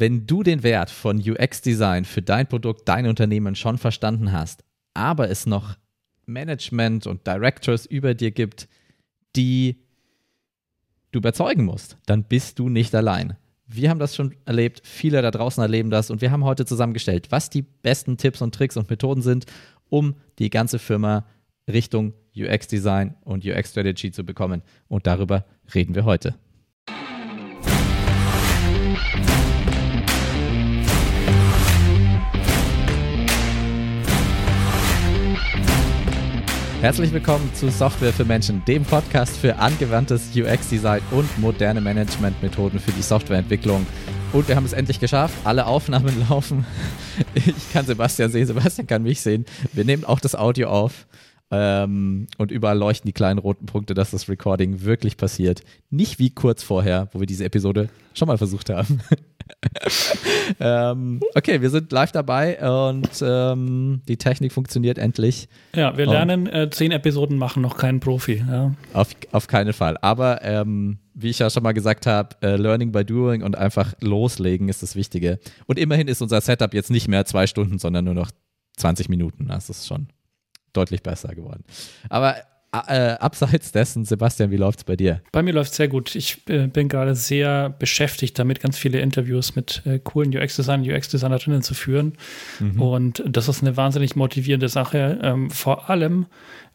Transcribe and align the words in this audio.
wenn 0.00 0.26
du 0.26 0.42
den 0.42 0.62
Wert 0.62 0.90
von 0.90 1.18
UX-Design 1.18 2.04
für 2.04 2.22
dein 2.22 2.46
Produkt, 2.46 2.88
dein 2.88 3.06
Unternehmen 3.06 3.54
schon 3.54 3.78
verstanden 3.78 4.32
hast, 4.32 4.64
aber 4.94 5.30
es 5.30 5.46
noch 5.46 5.76
Management 6.26 7.06
und 7.06 7.26
Directors 7.26 7.86
über 7.86 8.14
dir 8.14 8.30
gibt, 8.30 8.68
die 9.36 9.82
du 11.12 11.18
überzeugen 11.18 11.64
musst, 11.64 11.96
dann 12.06 12.24
bist 12.24 12.58
du 12.58 12.68
nicht 12.68 12.94
allein. 12.94 13.36
Wir 13.66 13.90
haben 13.90 13.98
das 13.98 14.14
schon 14.14 14.34
erlebt, 14.44 14.82
viele 14.84 15.22
da 15.22 15.30
draußen 15.30 15.62
erleben 15.62 15.90
das 15.90 16.10
und 16.10 16.20
wir 16.20 16.30
haben 16.30 16.44
heute 16.44 16.66
zusammengestellt, 16.66 17.30
was 17.30 17.50
die 17.50 17.62
besten 17.62 18.16
Tipps 18.16 18.42
und 18.42 18.54
Tricks 18.54 18.76
und 18.76 18.90
Methoden 18.90 19.22
sind, 19.22 19.46
um 19.88 20.14
die 20.38 20.50
ganze 20.50 20.78
Firma 20.78 21.26
Richtung 21.68 22.12
UX-Design 22.36 23.16
und 23.24 23.44
UX-Strategy 23.44 24.12
zu 24.12 24.24
bekommen. 24.24 24.62
Und 24.88 25.06
darüber 25.06 25.44
reden 25.74 25.94
wir 25.94 26.04
heute. 26.04 26.36
Herzlich 36.86 37.12
willkommen 37.12 37.52
zu 37.52 37.68
Software 37.68 38.12
für 38.12 38.24
Menschen, 38.24 38.64
dem 38.64 38.84
Podcast 38.84 39.36
für 39.36 39.56
angewandtes 39.56 40.30
UX-Design 40.36 41.02
und 41.10 41.26
moderne 41.40 41.80
Managementmethoden 41.80 42.78
für 42.78 42.92
die 42.92 43.02
Softwareentwicklung. 43.02 43.84
Und 44.32 44.46
wir 44.46 44.54
haben 44.54 44.64
es 44.64 44.72
endlich 44.72 45.00
geschafft. 45.00 45.34
Alle 45.42 45.66
Aufnahmen 45.66 46.14
laufen. 46.30 46.64
Ich 47.34 47.72
kann 47.72 47.86
Sebastian 47.86 48.30
sehen, 48.30 48.46
Sebastian 48.46 48.86
kann 48.86 49.02
mich 49.02 49.20
sehen. 49.20 49.46
Wir 49.72 49.84
nehmen 49.84 50.04
auch 50.04 50.20
das 50.20 50.36
Audio 50.36 50.68
auf. 50.68 51.08
Ähm, 51.50 52.28
und 52.38 52.52
überall 52.52 52.78
leuchten 52.78 53.08
die 53.08 53.12
kleinen 53.12 53.40
roten 53.40 53.66
Punkte, 53.66 53.94
dass 53.94 54.12
das 54.12 54.28
Recording 54.28 54.84
wirklich 54.84 55.16
passiert. 55.16 55.62
Nicht 55.90 56.20
wie 56.20 56.30
kurz 56.30 56.62
vorher, 56.62 57.08
wo 57.10 57.18
wir 57.18 57.26
diese 57.26 57.44
Episode 57.44 57.88
schon 58.14 58.28
mal 58.28 58.38
versucht 58.38 58.70
haben. 58.70 59.00
ähm, 60.60 61.20
okay, 61.34 61.60
wir 61.60 61.70
sind 61.70 61.92
live 61.92 62.12
dabei 62.12 62.58
und 62.60 63.08
ähm, 63.22 64.02
die 64.08 64.16
Technik 64.16 64.52
funktioniert 64.52 64.98
endlich. 64.98 65.48
Ja, 65.74 65.96
wir 65.96 66.06
lernen, 66.06 66.46
äh, 66.46 66.70
zehn 66.70 66.92
Episoden 66.92 67.38
machen 67.38 67.62
noch 67.62 67.76
keinen 67.76 68.00
Profi. 68.00 68.44
Ja. 68.48 68.74
Auf, 68.92 69.08
auf 69.32 69.46
keinen 69.46 69.72
Fall. 69.72 69.96
Aber 70.00 70.42
ähm, 70.42 70.98
wie 71.14 71.30
ich 71.30 71.38
ja 71.38 71.50
schon 71.50 71.62
mal 71.62 71.72
gesagt 71.72 72.06
habe, 72.06 72.36
äh, 72.42 72.56
Learning 72.56 72.92
by 72.92 73.04
Doing 73.04 73.42
und 73.42 73.56
einfach 73.56 73.94
loslegen 74.00 74.68
ist 74.68 74.82
das 74.82 74.96
Wichtige. 74.96 75.38
Und 75.66 75.78
immerhin 75.78 76.08
ist 76.08 76.20
unser 76.20 76.40
Setup 76.40 76.74
jetzt 76.74 76.90
nicht 76.90 77.08
mehr 77.08 77.24
zwei 77.24 77.46
Stunden, 77.46 77.78
sondern 77.78 78.04
nur 78.04 78.14
noch 78.14 78.30
20 78.76 79.08
Minuten. 79.08 79.48
Das 79.48 79.70
ist 79.70 79.86
schon 79.86 80.08
deutlich 80.72 81.02
besser 81.02 81.34
geworden. 81.34 81.64
Aber 82.10 82.36
äh, 82.72 83.12
abseits 83.18 83.72
dessen, 83.72 84.04
Sebastian, 84.04 84.50
wie 84.50 84.56
läuft 84.56 84.80
es 84.80 84.84
bei 84.84 84.96
dir? 84.96 85.22
Bei 85.32 85.42
mir 85.42 85.52
läuft 85.52 85.70
es 85.70 85.76
sehr 85.76 85.88
gut. 85.88 86.14
Ich 86.14 86.42
äh, 86.48 86.66
bin 86.66 86.88
gerade 86.88 87.14
sehr 87.14 87.70
beschäftigt 87.70 88.38
damit, 88.38 88.60
ganz 88.60 88.76
viele 88.76 89.00
Interviews 89.00 89.56
mit 89.56 89.82
äh, 89.86 89.98
coolen 89.98 90.36
UX-Designern, 90.36 90.90
UX-Designerinnen 90.90 91.62
zu 91.62 91.74
führen. 91.74 92.14
Mhm. 92.60 92.80
Und 92.80 93.22
das 93.26 93.48
ist 93.48 93.62
eine 93.62 93.76
wahnsinnig 93.76 94.16
motivierende 94.16 94.68
Sache. 94.68 95.18
Ähm, 95.22 95.50
vor 95.50 95.88
allem, 95.88 96.26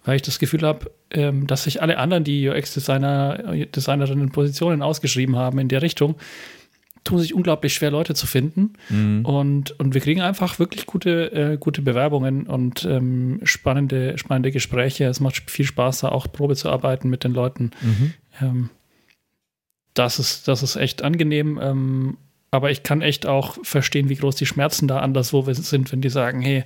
weil 0.04 0.16
ich 0.16 0.22
das 0.22 0.40
Gefühl 0.40 0.62
habe, 0.64 0.92
ähm, 1.12 1.48
dass 1.48 1.66
sich 1.66 1.82
alle 1.82 1.98
anderen, 1.98 2.24
die 2.24 2.48
UX-Designer, 2.50 3.54
äh, 3.54 3.66
Designerinnen 3.68 4.32
Positionen 4.32 4.82
ausgeschrieben 4.82 5.36
haben 5.36 5.60
in 5.60 5.68
der 5.68 5.82
Richtung, 5.82 6.16
tun 7.04 7.20
sich 7.20 7.34
unglaublich 7.34 7.74
schwer, 7.74 7.92
Leute 7.92 8.14
zu 8.14 8.28
finden. 8.28 8.74
Mhm. 8.90 9.26
Und, 9.26 9.80
und 9.80 9.94
wir 9.94 10.02
kriegen 10.02 10.22
einfach 10.22 10.60
wirklich 10.60 10.86
gute, 10.86 11.32
äh, 11.32 11.58
gute 11.58 11.82
Bewerbungen 11.82 12.48
und 12.48 12.86
ähm, 12.86 13.40
spannende, 13.44 14.18
spannende 14.18 14.52
Gespräche. 14.52 15.06
Es 15.06 15.20
macht 15.20 15.50
viel 15.50 15.66
Spaß, 15.66 16.02
da 16.02 16.10
auch 16.10 16.32
Probe 16.32 16.56
zu 16.56 16.70
arbeiten 16.70 17.10
mit 17.10 17.24
den 17.24 17.34
Leuten. 17.34 17.72
Mhm. 17.82 18.14
Ähm, 18.40 18.70
das, 19.94 20.20
ist, 20.20 20.48
das 20.48 20.62
ist 20.64 20.76
echt 20.76 21.02
angenehm. 21.02 21.60
Ähm, 21.62 22.18
aber 22.52 22.70
ich 22.70 22.84
kann 22.84 23.02
echt 23.02 23.26
auch 23.26 23.58
verstehen, 23.64 24.10
wie 24.10 24.16
groß 24.16 24.36
die 24.36 24.46
Schmerzen 24.46 24.88
da 24.88 25.00
anderswo 25.00 25.42
sind, 25.42 25.92
wenn 25.92 26.02
die 26.02 26.10
sagen, 26.10 26.42
hey, 26.42 26.66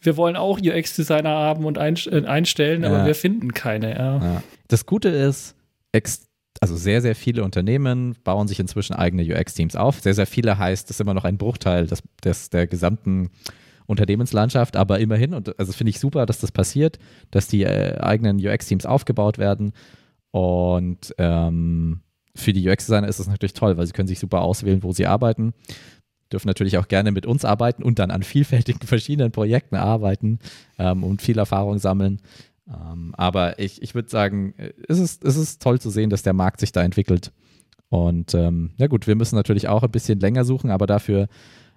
wir 0.00 0.16
wollen 0.16 0.36
auch 0.36 0.58
UX-Designer 0.58 1.30
haben 1.30 1.64
und 1.64 1.76
äh, 1.76 2.24
einstellen, 2.26 2.84
aber 2.84 3.06
wir 3.06 3.14
finden 3.14 3.54
keine. 3.54 3.94
Ja. 3.94 4.16
Ja. 4.16 4.42
Das 4.66 4.86
Gute 4.86 5.10
ist, 5.10 5.54
extrem 5.92 6.31
also 6.60 6.76
sehr, 6.76 7.02
sehr 7.02 7.14
viele 7.14 7.44
Unternehmen 7.44 8.16
bauen 8.24 8.48
sich 8.48 8.60
inzwischen 8.60 8.94
eigene 8.94 9.22
UX-Teams 9.22 9.76
auf. 9.76 10.00
Sehr, 10.00 10.14
sehr 10.14 10.26
viele 10.26 10.58
heißt, 10.58 10.88
das 10.88 10.96
ist 10.96 11.00
immer 11.00 11.14
noch 11.14 11.24
ein 11.24 11.38
Bruchteil 11.38 11.86
des, 11.86 12.02
des, 12.22 12.50
der 12.50 12.66
gesamten 12.66 13.30
Unternehmenslandschaft, 13.86 14.76
aber 14.76 15.00
immerhin, 15.00 15.34
und 15.34 15.58
also 15.58 15.72
finde 15.72 15.90
ich 15.90 15.98
super, 15.98 16.26
dass 16.26 16.38
das 16.38 16.52
passiert, 16.52 16.98
dass 17.30 17.48
die 17.48 17.62
äh, 17.62 17.98
eigenen 17.98 18.38
UX-Teams 18.38 18.86
aufgebaut 18.86 19.38
werden. 19.38 19.72
Und 20.30 21.14
ähm, 21.18 22.00
für 22.34 22.52
die 22.52 22.68
UX-Designer 22.68 23.08
ist 23.08 23.18
es 23.18 23.28
natürlich 23.28 23.54
toll, 23.54 23.76
weil 23.76 23.86
sie 23.86 23.92
können 23.92 24.08
sich 24.08 24.18
super 24.20 24.42
auswählen, 24.42 24.82
wo 24.82 24.92
sie 24.92 25.06
arbeiten. 25.06 25.52
Dürfen 26.32 26.48
natürlich 26.48 26.78
auch 26.78 26.88
gerne 26.88 27.12
mit 27.12 27.26
uns 27.26 27.44
arbeiten 27.44 27.82
und 27.82 27.98
dann 27.98 28.10
an 28.10 28.22
vielfältigen 28.22 28.80
verschiedenen 28.86 29.32
Projekten 29.32 29.76
arbeiten 29.76 30.38
ähm, 30.78 31.04
und 31.04 31.20
viel 31.20 31.38
Erfahrung 31.38 31.78
sammeln. 31.78 32.20
Ähm, 32.68 33.14
aber 33.16 33.58
ich, 33.58 33.82
ich 33.82 33.94
würde 33.94 34.08
sagen, 34.08 34.54
es 34.88 34.98
ist, 34.98 35.24
es 35.24 35.36
ist 35.36 35.62
toll 35.62 35.80
zu 35.80 35.90
sehen, 35.90 36.10
dass 36.10 36.22
der 36.22 36.32
Markt 36.32 36.60
sich 36.60 36.72
da 36.72 36.82
entwickelt. 36.82 37.32
Und 37.88 38.34
ähm, 38.34 38.70
ja 38.78 38.86
gut, 38.86 39.06
wir 39.06 39.16
müssen 39.16 39.36
natürlich 39.36 39.68
auch 39.68 39.82
ein 39.82 39.90
bisschen 39.90 40.20
länger 40.20 40.44
suchen, 40.44 40.70
aber 40.70 40.86
dafür 40.86 41.28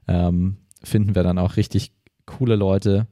ähm, 0.08 0.58
finden 0.84 1.16
wir 1.16 1.24
dann 1.24 1.38
auch 1.38 1.58
richtig 1.58 1.92
coole 2.26 2.56
Leute. 2.56 3.08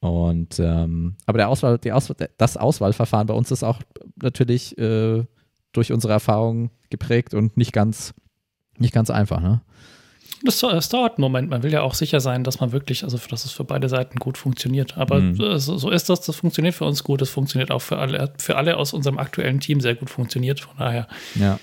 Und 0.00 0.60
ähm, 0.60 1.16
aber 1.26 1.38
der 1.38 1.48
Auswahl, 1.48 1.78
die 1.78 1.92
Auswahl, 1.92 2.16
das 2.36 2.56
Auswahlverfahren 2.56 3.26
bei 3.26 3.34
uns 3.34 3.50
ist 3.50 3.64
auch 3.64 3.80
natürlich 4.22 4.78
äh, 4.78 5.24
durch 5.72 5.92
unsere 5.92 6.12
Erfahrung 6.12 6.70
geprägt 6.90 7.34
und 7.34 7.56
nicht 7.56 7.72
ganz, 7.72 8.14
nicht 8.78 8.94
ganz 8.94 9.10
einfach. 9.10 9.40
Ne? 9.40 9.62
Das, 10.42 10.60
das, 10.60 10.88
dauert 10.88 11.14
einen 11.14 11.22
Moment. 11.22 11.50
Man 11.50 11.62
will 11.62 11.72
ja 11.72 11.82
auch 11.82 11.94
sicher 11.94 12.20
sein, 12.20 12.44
dass 12.44 12.60
man 12.60 12.72
wirklich, 12.72 13.04
also 13.04 13.18
dass 13.30 13.44
es 13.44 13.52
für 13.52 13.64
beide 13.64 13.88
Seiten 13.88 14.18
gut 14.18 14.38
funktioniert. 14.38 14.96
Aber 14.96 15.20
mhm. 15.20 15.58
so, 15.58 15.90
ist 15.90 16.08
das. 16.08 16.20
Das 16.20 16.36
funktioniert 16.36 16.74
für 16.74 16.84
uns 16.84 17.04
gut. 17.04 17.20
Das 17.20 17.30
funktioniert 17.30 17.70
auch 17.70 17.82
für 17.82 17.98
alle, 17.98 18.32
für 18.38 18.56
alle 18.56 18.76
aus 18.76 18.92
unserem 18.92 19.18
aktuellen 19.18 19.60
Team 19.60 19.80
sehr 19.80 19.94
gut 19.94 20.10
funktioniert. 20.10 20.60
Von 20.60 20.76
daher. 20.78 21.08
Ja. 21.34 21.58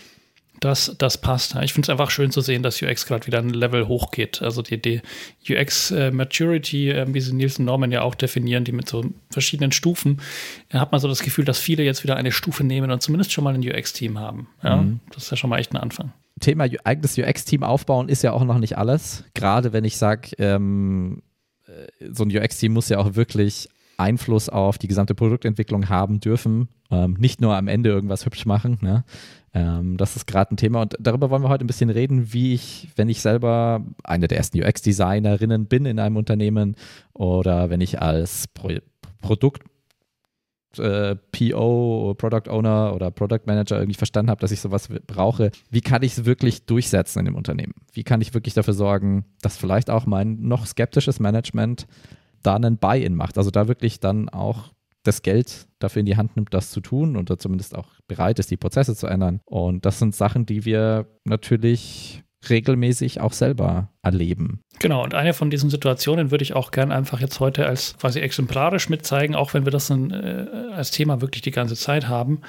Das, 0.61 0.95
das 0.97 1.17
passt. 1.17 1.55
Ich 1.63 1.73
finde 1.73 1.85
es 1.85 1.89
einfach 1.89 2.09
schön 2.09 2.31
zu 2.31 2.39
sehen, 2.39 2.63
dass 2.63 2.81
UX 2.81 3.05
gerade 3.05 3.27
wieder 3.27 3.39
ein 3.39 3.49
Level 3.49 3.87
hochgeht. 3.87 4.41
Also 4.41 4.61
die, 4.61 4.81
die 4.81 5.01
UX 5.49 5.91
äh, 5.91 6.11
Maturity, 6.11 6.91
äh, 6.91 7.05
wie 7.13 7.19
sie 7.19 7.33
Nielsen 7.33 7.65
Norman 7.65 7.91
ja 7.91 8.01
auch 8.01 8.15
definieren, 8.15 8.63
die 8.63 8.71
mit 8.71 8.87
so 8.87 9.05
verschiedenen 9.29 9.73
Stufen, 9.73 10.21
da 10.69 10.79
hat 10.79 10.93
man 10.93 11.01
so 11.01 11.09
das 11.09 11.21
Gefühl, 11.21 11.43
dass 11.43 11.59
viele 11.59 11.83
jetzt 11.83 12.03
wieder 12.03 12.15
eine 12.15 12.31
Stufe 12.31 12.63
nehmen 12.63 12.89
und 12.89 13.01
zumindest 13.01 13.33
schon 13.33 13.43
mal 13.43 13.53
ein 13.53 13.67
UX-Team 13.67 14.17
haben. 14.17 14.47
Ja? 14.63 14.77
Mhm. 14.77 15.01
Das 15.13 15.23
ist 15.23 15.31
ja 15.31 15.37
schon 15.37 15.49
mal 15.49 15.59
echt 15.59 15.73
ein 15.73 15.77
Anfang. 15.77 16.13
Thema 16.39 16.67
eigenes 16.83 17.17
UX-Team 17.17 17.63
aufbauen 17.63 18.09
ist 18.09 18.23
ja 18.23 18.33
auch 18.33 18.43
noch 18.43 18.59
nicht 18.59 18.77
alles. 18.77 19.23
Gerade 19.33 19.73
wenn 19.73 19.85
ich 19.85 19.97
sage, 19.97 20.31
ähm, 20.37 21.21
äh, 21.65 22.11
so 22.11 22.23
ein 22.23 22.35
UX-Team 22.35 22.73
muss 22.73 22.89
ja 22.89 22.97
auch 22.97 23.15
wirklich 23.15 23.69
Einfluss 23.97 24.49
auf 24.49 24.77
die 24.77 24.87
gesamte 24.87 25.15
Produktentwicklung 25.15 25.89
haben 25.89 26.19
dürfen. 26.19 26.67
Ähm, 26.91 27.15
nicht 27.17 27.41
nur 27.41 27.55
am 27.55 27.67
Ende 27.67 27.89
irgendwas 27.89 28.25
hübsch 28.25 28.45
machen. 28.45 28.77
Ne? 28.81 29.05
Ähm, 29.53 29.97
das 29.97 30.15
ist 30.15 30.27
gerade 30.27 30.53
ein 30.53 30.57
Thema 30.57 30.81
und 30.81 30.95
darüber 30.99 31.29
wollen 31.29 31.43
wir 31.43 31.49
heute 31.49 31.63
ein 31.63 31.67
bisschen 31.67 31.89
reden, 31.89 32.33
wie 32.33 32.53
ich, 32.53 32.89
wenn 32.95 33.09
ich 33.09 33.21
selber 33.21 33.83
eine 34.03 34.27
der 34.27 34.37
ersten 34.37 34.61
UX-Designerinnen 34.61 35.67
bin 35.67 35.85
in 35.85 35.99
einem 35.99 36.17
Unternehmen 36.17 36.75
oder 37.13 37.69
wenn 37.69 37.81
ich 37.81 38.01
als 38.01 38.47
Pro 38.49 38.69
Produkt 39.21 39.63
äh, 40.79 41.15
PO, 41.31 42.15
Product 42.17 42.49
Owner 42.49 42.93
oder 42.95 43.11
Product 43.11 43.41
Manager 43.45 43.77
irgendwie 43.77 43.97
verstanden 43.97 44.29
habe, 44.29 44.41
dass 44.41 44.51
ich 44.51 44.61
sowas 44.61 44.89
brauche, 45.07 45.51
wie 45.69 45.81
kann 45.81 46.03
ich 46.03 46.17
es 46.17 46.25
wirklich 46.25 46.65
durchsetzen 46.65 47.19
in 47.19 47.25
dem 47.25 47.35
Unternehmen? 47.35 47.73
Wie 47.93 48.03
kann 48.03 48.21
ich 48.21 48.33
wirklich 48.33 48.53
dafür 48.53 48.73
sorgen, 48.73 49.25
dass 49.41 49.57
vielleicht 49.57 49.89
auch 49.89 50.05
mein 50.05 50.41
noch 50.41 50.65
skeptisches 50.65 51.19
Management 51.19 51.87
da 52.43 52.55
einen 52.55 52.77
Buy-in 52.77 53.15
macht? 53.15 53.37
Also 53.37 53.51
da 53.51 53.67
wirklich 53.67 53.99
dann 53.99 54.29
auch 54.29 54.73
das 55.03 55.21
Geld 55.21 55.67
dafür 55.79 55.99
in 56.01 56.05
die 56.05 56.17
Hand 56.17 56.35
nimmt, 56.35 56.53
das 56.53 56.71
zu 56.71 56.81
tun 56.81 57.15
oder 57.15 57.37
zumindest 57.37 57.75
auch 57.75 57.89
bereit 58.07 58.39
ist, 58.39 58.51
die 58.51 58.57
Prozesse 58.57 58.95
zu 58.95 59.07
ändern. 59.07 59.41
Und 59.45 59.85
das 59.85 59.99
sind 59.99 60.15
Sachen, 60.15 60.45
die 60.45 60.65
wir 60.65 61.07
natürlich 61.25 62.23
regelmäßig 62.49 63.21
auch 63.21 63.33
selber 63.33 63.89
erleben. 64.05 64.61
Genau, 64.79 65.03
und 65.03 65.13
eine 65.13 65.33
von 65.33 65.49
diesen 65.49 65.69
Situationen 65.69 66.31
würde 66.31 66.43
ich 66.43 66.53
auch 66.53 66.71
gern 66.71 66.91
einfach 66.91 67.19
jetzt 67.19 67.39
heute 67.39 67.65
als 67.65 67.97
quasi 67.99 68.19
exemplarisch 68.19 68.89
mitzeigen, 68.89 69.35
auch 69.35 69.53
wenn 69.53 69.65
wir 69.65 69.71
das 69.71 69.87
dann, 69.87 70.11
äh, 70.11 70.45
als 70.73 70.91
Thema 70.91 71.21
wirklich 71.21 71.41
die 71.41 71.51
ganze 71.51 71.75
Zeit 71.75 72.07
haben. 72.07 72.41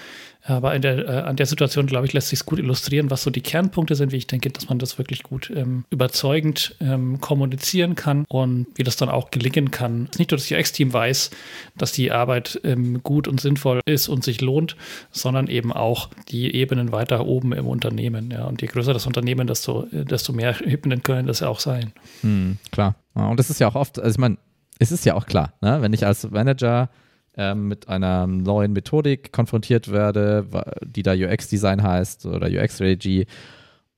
Aber 0.49 0.79
der, 0.79 0.99
äh, 0.99 1.11
an 1.23 1.37
der 1.37 1.47
Situation, 1.47 1.87
glaube 1.87 2.07
ich, 2.07 2.13
lässt 2.13 2.29
sich 2.29 2.45
gut 2.45 2.59
illustrieren, 2.59 3.11
was 3.11 3.23
so 3.23 3.31
die 3.31 3.41
Kernpunkte 3.41 3.95
sind, 3.95 4.13
wie 4.13 4.17
ich 4.17 4.27
denke, 4.27 4.51
dass 4.51 4.69
man 4.69 4.79
das 4.79 4.97
wirklich 4.99 5.23
gut 5.23 5.51
ähm, 5.55 5.85
überzeugend 5.91 6.77
ähm, 6.81 7.21
kommunizieren 7.21 7.97
kann 7.97 8.25
und 8.29 8.67
wie 8.77 8.85
das 8.85 8.97
dann 8.97 9.09
auch 9.09 9.31
gelingen 9.31 9.71
kann. 9.71 10.09
Nicht 10.19 10.31
nur 10.31 10.39
das 10.39 10.51
UX-Team 10.51 10.93
weiß, 10.93 11.31
dass 11.77 11.93
die 11.93 12.13
Arbeit 12.13 12.61
ähm, 12.63 13.03
gut 13.03 13.27
und 13.27 13.41
sinnvoll 13.41 13.81
ist 13.87 14.09
und 14.09 14.23
sich 14.23 14.41
lohnt, 14.41 14.77
sondern 15.11 15.49
eben 15.49 15.73
auch 15.73 16.11
die 16.29 16.55
Ebenen 16.55 16.93
weiter 16.93 17.27
oben 17.27 17.53
im 17.53 17.67
Unternehmen. 17.67 18.31
Ja. 18.31 18.45
Und 18.45 18.63
je 18.63 18.69
größer 18.69 18.93
das 18.93 19.07
Unternehmen, 19.07 19.49
desto, 19.49 19.85
äh, 19.93 20.05
desto 20.05 20.33
mehr 20.33 20.65
Ebenen 20.65 21.03
können 21.03 21.27
das 21.27 21.43
auch 21.47 21.61
sein. 21.61 21.93
Hm, 22.23 22.59
klar. 22.71 22.97
Und 23.15 23.39
das 23.39 23.51
ist 23.51 23.61
ja 23.61 23.69
auch 23.69 23.75
oft, 23.75 23.99
also 23.99 24.11
ich 24.11 24.19
meine, 24.19 24.37
es 24.79 24.93
ist 24.93 25.05
ja 25.05 25.15
auch 25.15 25.27
klar, 25.27 25.55
ne? 25.63 25.81
wenn 25.81 25.93
ich 25.93 26.05
als 26.05 26.31
Manager 26.31 26.91
ähm, 27.37 27.69
mit 27.69 27.89
einer 27.89 28.27
neuen 28.27 28.73
Methodik 28.73 29.33
konfrontiert 29.33 29.91
werde, 29.91 30.47
die 30.83 31.03
da 31.03 31.13
UX-Design 31.13 31.83
heißt 31.83 32.27
oder 32.27 32.49
UX-Strategy 32.49 33.27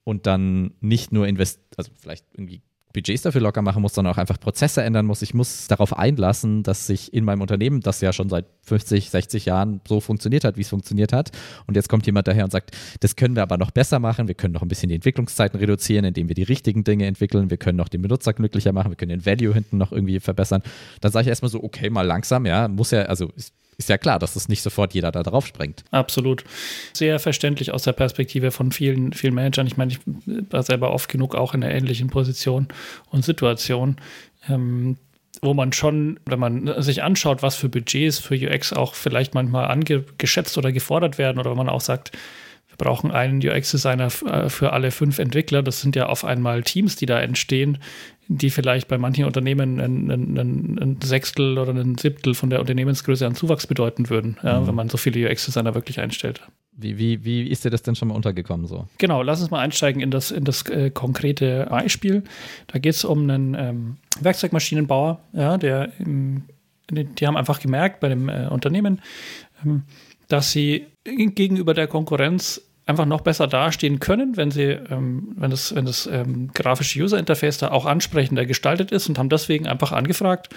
und 0.05 0.27
dann 0.27 0.73
nicht 0.81 1.13
nur 1.13 1.27
invest, 1.27 1.61
also 1.77 1.91
vielleicht 2.01 2.27
irgendwie 2.35 2.63
Budgets 2.93 3.23
dafür 3.23 3.41
locker 3.41 3.63
machen 3.63 3.83
muss, 3.83 3.95
sondern 3.95 4.15
auch 4.15 4.19
einfach 4.19 4.41
Prozesse 4.41 4.83
ändern 4.83 5.07
muss. 5.07 5.23
Ich 5.23 5.35
muss 5.35 5.67
darauf 5.67 5.97
einlassen, 5.97 6.63
dass 6.63 6.87
sich 6.87 7.13
in 7.13 7.25
meinem 7.25 7.43
Unternehmen, 7.43 7.81
das 7.81 8.01
ja 8.01 8.13
schon 8.13 8.29
seit 8.29 8.47
50, 8.63 9.11
60 9.11 9.45
Jahren 9.45 9.81
so 9.87 10.01
funktioniert 10.01 10.45
hat, 10.45 10.57
wie 10.57 10.63
es 10.63 10.69
funktioniert 10.69 11.13
hat. 11.13 11.31
Und 11.67 11.77
jetzt 11.77 11.89
kommt 11.89 12.07
jemand 12.07 12.29
daher 12.29 12.45
und 12.45 12.51
sagt, 12.51 12.77
das 13.01 13.17
können 13.17 13.37
wir 13.37 13.43
aber 13.43 13.59
noch 13.59 13.71
besser 13.71 13.99
machen. 13.99 14.29
Wir 14.29 14.35
können 14.35 14.55
noch 14.55 14.63
ein 14.63 14.69
bisschen 14.69 14.89
die 14.89 14.95
Entwicklungszeiten 14.95 15.59
reduzieren, 15.59 16.05
indem 16.05 16.29
wir 16.29 16.35
die 16.35 16.43
richtigen 16.43 16.85
Dinge 16.85 17.07
entwickeln. 17.07 17.51
Wir 17.51 17.59
können 17.59 17.77
noch 17.77 17.89
den 17.89 18.03
Benutzer 18.03 18.33
glücklicher 18.33 18.73
machen. 18.73 18.91
Wir 18.91 18.97
können 18.97 19.11
den 19.11 19.27
Value 19.27 19.53
hinten 19.53 19.77
noch 19.77 19.93
irgendwie 19.93 20.21
verbessern. 20.21 20.63
Dann 21.01 21.13
sage 21.13 21.25
ich 21.25 21.29
erstmal 21.29 21.51
so, 21.51 21.63
okay, 21.63 21.91
mal 21.91 22.07
langsam, 22.07 22.47
ja, 22.47 22.69
muss 22.69 22.91
ja, 22.91 23.03
also 23.03 23.31
ist 23.37 23.53
ist 23.79 23.89
ja 23.89 23.97
klar, 23.97 24.19
dass 24.19 24.35
es 24.37 24.49
nicht 24.49 24.63
sofort 24.63 24.93
jeder 24.93 25.13
da 25.13 25.23
drauf 25.23 25.47
springt. 25.47 25.85
Absolut. 25.93 26.45
Sehr 26.93 27.19
verständlich 27.21 27.73
aus 27.73 27.85
der 27.85 27.93
Perspektive 27.93 28.51
von 28.51 28.73
vielen, 28.73 29.13
vielen 29.13 29.35
Managern. 29.35 29.69
Ich 29.69 29.77
meine, 29.77 29.93
ich 29.93 30.01
war 30.51 30.65
selber 30.65 30.91
oft 30.91 31.09
genug 31.09 31.37
auch 31.37 31.55
in 31.55 31.63
einer 31.63 31.73
ähnlichen 31.73 32.09
Position 32.09 32.67
und 33.11 33.25
Situation. 33.25 33.97
Ähm, 34.49 34.97
wo 35.41 35.55
man 35.55 35.73
schon, 35.73 36.19
wenn 36.27 36.41
man 36.41 36.83
sich 36.83 37.03
anschaut, 37.05 37.43
was 37.43 37.55
für 37.55 37.69
Budgets 37.69 38.19
für 38.19 38.35
UX 38.35 38.73
auch 38.73 38.95
vielleicht 38.95 39.35
manchmal 39.35 39.67
angeschätzt 39.67 40.59
oder 40.59 40.73
gefordert 40.73 41.17
werden, 41.19 41.39
oder 41.39 41.51
wenn 41.51 41.57
man 41.57 41.69
auch 41.69 41.81
sagt, 41.81 42.11
wir 42.67 42.77
brauchen 42.77 43.13
einen 43.13 43.39
UX-Designer 43.47 44.09
äh, 44.27 44.49
für 44.49 44.73
alle 44.73 44.91
fünf 44.91 45.21
Entwickler, 45.21 45.63
das 45.63 45.81
sind 45.81 45.95
ja 45.95 46.07
auf 46.07 46.25
einmal 46.25 46.63
Teams, 46.63 46.97
die 46.97 47.07
da 47.07 47.21
entstehen, 47.21 47.79
die 48.29 48.51
vielleicht 48.51 48.89
bei 48.89 48.99
manchen 48.99 49.25
Unternehmen 49.25 49.81
ein, 49.81 50.11
ein, 50.11 50.79
ein, 50.79 50.99
Sechstel 51.03 51.57
oder 51.57 51.73
ein 51.73 51.97
Siebtel 51.97 52.35
von 52.35 52.51
der 52.51 52.61
Unternehmensgröße 52.61 53.27
an 53.27 53.35
Zuwachs 53.35 53.67
bedeuten 53.67 54.11
würden, 54.11 54.37
ja, 54.43 54.61
mhm. 54.61 54.67
wenn 54.67 54.75
man 54.75 54.89
so 54.91 54.99
viele 54.99 55.29
UX-Designer 55.31 55.75
wirklich 55.75 55.99
einstellt. 55.99 56.43
Wie, 56.73 56.99
wie, 56.99 57.25
wie 57.25 57.49
ist 57.49 57.65
dir 57.65 57.71
das 57.71 57.83
denn 57.83 57.97
schon 57.97 58.09
mal 58.09 58.15
untergekommen 58.15 58.67
so? 58.67 58.87
Genau, 58.99 59.23
lass 59.23 59.41
uns 59.41 59.51
mal 59.51 59.61
einsteigen 59.61 60.03
in 60.03 60.11
das, 60.11 60.31
in 60.31 60.45
das 60.45 60.69
äh, 60.69 60.91
konkrete 60.91 61.67
Beispiel. 61.71 62.23
Da 62.67 62.79
geht 62.79 62.95
es 62.95 63.05
um 63.05 63.29
einen 63.29 63.55
ähm, 63.55 63.97
Werkzeugmaschinenbauer, 64.21 65.21
ja, 65.33 65.57
der 65.57 65.91
im, 65.99 66.45
die 66.91 67.27
haben 67.27 67.37
einfach 67.37 67.61
gemerkt 67.61 68.01
bei 68.01 68.11
dem 68.11 68.29
äh, 68.29 68.47
Unternehmen, 68.49 69.01
ähm, 69.65 69.85
dass 70.29 70.53
sie 70.53 70.87
gegenüber 71.05 71.73
der 71.73 71.87
Konkurrenz 71.87 72.68
einfach 72.89 73.05
noch 73.05 73.21
besser 73.21 73.47
dastehen 73.47 74.01
können, 74.01 74.39
wenn 74.39 74.51
sie, 74.51 74.63
ähm, 74.63 75.35
wenn 75.37 75.51
das, 75.51 75.75
wenn 75.75 75.85
das 75.85 76.07
ähm, 76.07 76.51
grafische 76.55 76.99
User 76.99 77.19
Interface 77.19 77.59
da 77.59 77.71
auch 77.71 77.85
ansprechender 77.85 78.47
gestaltet 78.47 78.93
ist 78.93 79.09
und 79.11 79.19
haben 79.19 79.29
deswegen 79.29 79.67
einfach 79.67 79.93
angefragt 79.93 80.49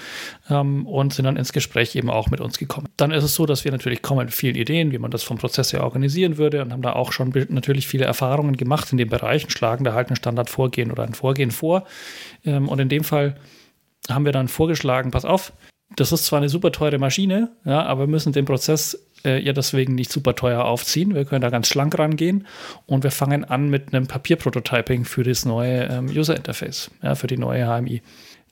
ähm, 0.49 0.87
und 0.87 1.13
sind 1.13 1.25
dann 1.25 1.35
ins 1.35 1.51
Gespräch 1.51 1.93
eben 1.95 2.09
auch 2.09 2.29
mit 2.29 2.39
uns 2.39 2.57
gekommen. 2.57 2.87
Dann 2.95 3.11
ist 3.11 3.25
es 3.25 3.35
so, 3.35 3.45
dass 3.45 3.65
wir 3.65 3.71
natürlich 3.73 4.01
kommen 4.01 4.25
mit 4.25 4.33
vielen 4.33 4.55
Ideen, 4.55 4.93
wie 4.93 4.97
man 4.97 5.11
das 5.11 5.23
vom 5.23 5.37
Prozess 5.37 5.73
her 5.73 5.83
organisieren 5.83 6.37
würde 6.37 6.61
und 6.61 6.71
haben 6.71 6.81
da 6.81 6.93
auch 6.93 7.11
schon 7.11 7.33
natürlich 7.49 7.87
viele 7.87 8.05
Erfahrungen 8.05 8.55
gemacht 8.55 8.93
in 8.93 8.97
den 8.97 9.09
Bereichen, 9.09 9.49
schlagen 9.49 9.83
da 9.83 9.93
halt 9.93 10.09
ein 10.09 10.15
Standardvorgehen 10.15 10.89
oder 10.89 11.03
ein 11.03 11.13
Vorgehen 11.13 11.51
vor. 11.51 11.83
Ähm, 12.45 12.69
und 12.69 12.79
in 12.79 12.87
dem 12.87 13.03
Fall 13.03 13.35
haben 14.09 14.23
wir 14.23 14.31
dann 14.31 14.47
vorgeschlagen, 14.47 15.11
pass 15.11 15.25
auf, 15.25 15.51
das 15.97 16.13
ist 16.13 16.25
zwar 16.25 16.37
eine 16.37 16.47
super 16.47 16.71
teure 16.71 16.97
Maschine, 16.97 17.51
ja, 17.65 17.83
aber 17.83 18.03
wir 18.03 18.07
müssen 18.07 18.31
den 18.31 18.45
Prozess 18.45 19.10
äh, 19.25 19.39
ja 19.41 19.53
deswegen 19.53 19.95
nicht 19.95 20.11
super 20.11 20.35
teuer 20.35 20.65
aufziehen. 20.65 21.15
Wir 21.15 21.25
können 21.25 21.41
da 21.41 21.49
ganz 21.49 21.67
schlank 21.67 21.97
rangehen 21.97 22.47
und 22.85 23.03
wir 23.03 23.11
fangen 23.11 23.43
an 23.43 23.69
mit 23.69 23.93
einem 23.93 24.07
Papierprototyping 24.07 25.05
für 25.05 25.23
das 25.23 25.45
neue 25.45 25.83
ähm, 25.83 26.07
User 26.07 26.35
Interface, 26.35 26.91
ja, 27.01 27.15
für 27.15 27.27
die 27.27 27.37
neue 27.37 27.65
HMI 27.65 28.01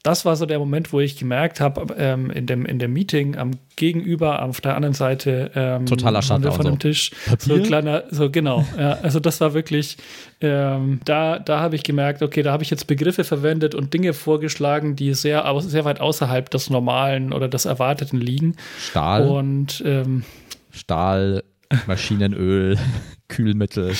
das 0.03 0.23
war 0.23 0.35
so 0.37 0.45
der 0.45 0.59
Moment, 0.59 0.93
wo 0.93 1.01
ich 1.01 1.17
gemerkt 1.17 1.59
habe, 1.59 1.93
ähm, 1.97 2.31
in, 2.31 2.45
dem, 2.45 2.65
in 2.65 2.79
dem 2.79 2.93
Meeting 2.93 3.37
am 3.37 3.51
Gegenüber, 3.75 4.41
auf 4.43 4.61
der 4.61 4.75
anderen 4.75 4.93
Seite 4.93 5.51
ähm, 5.55 5.85
Totaler 5.85 6.21
von 6.21 6.41
dem 6.41 6.51
so. 6.51 6.71
Tisch, 6.77 7.11
Papier? 7.25 7.57
so 7.57 7.63
kleiner, 7.63 8.03
so 8.09 8.29
genau. 8.29 8.65
ja, 8.77 8.93
also 9.03 9.19
das 9.19 9.41
war 9.41 9.53
wirklich, 9.53 9.97
ähm, 10.39 11.01
da, 11.03 11.37
da 11.39 11.59
habe 11.59 11.75
ich 11.75 11.83
gemerkt, 11.83 12.21
okay, 12.21 12.43
da 12.43 12.53
habe 12.53 12.63
ich 12.63 12.69
jetzt 12.69 12.87
Begriffe 12.87 13.25
verwendet 13.25 13.75
und 13.75 13.93
Dinge 13.93 14.13
vorgeschlagen, 14.13 14.95
die 14.95 15.13
sehr, 15.13 15.43
sehr 15.59 15.83
weit 15.83 15.99
außerhalb 15.99 16.49
des 16.49 16.69
Normalen 16.69 17.33
oder 17.33 17.49
des 17.49 17.65
Erwarteten 17.65 18.17
liegen. 18.17 18.55
Stahl. 18.79 19.27
Und 19.27 19.83
ähm, 19.85 20.23
Stahl, 20.69 21.43
Maschinenöl, 21.87 22.77
Kühlmittel. 23.27 23.93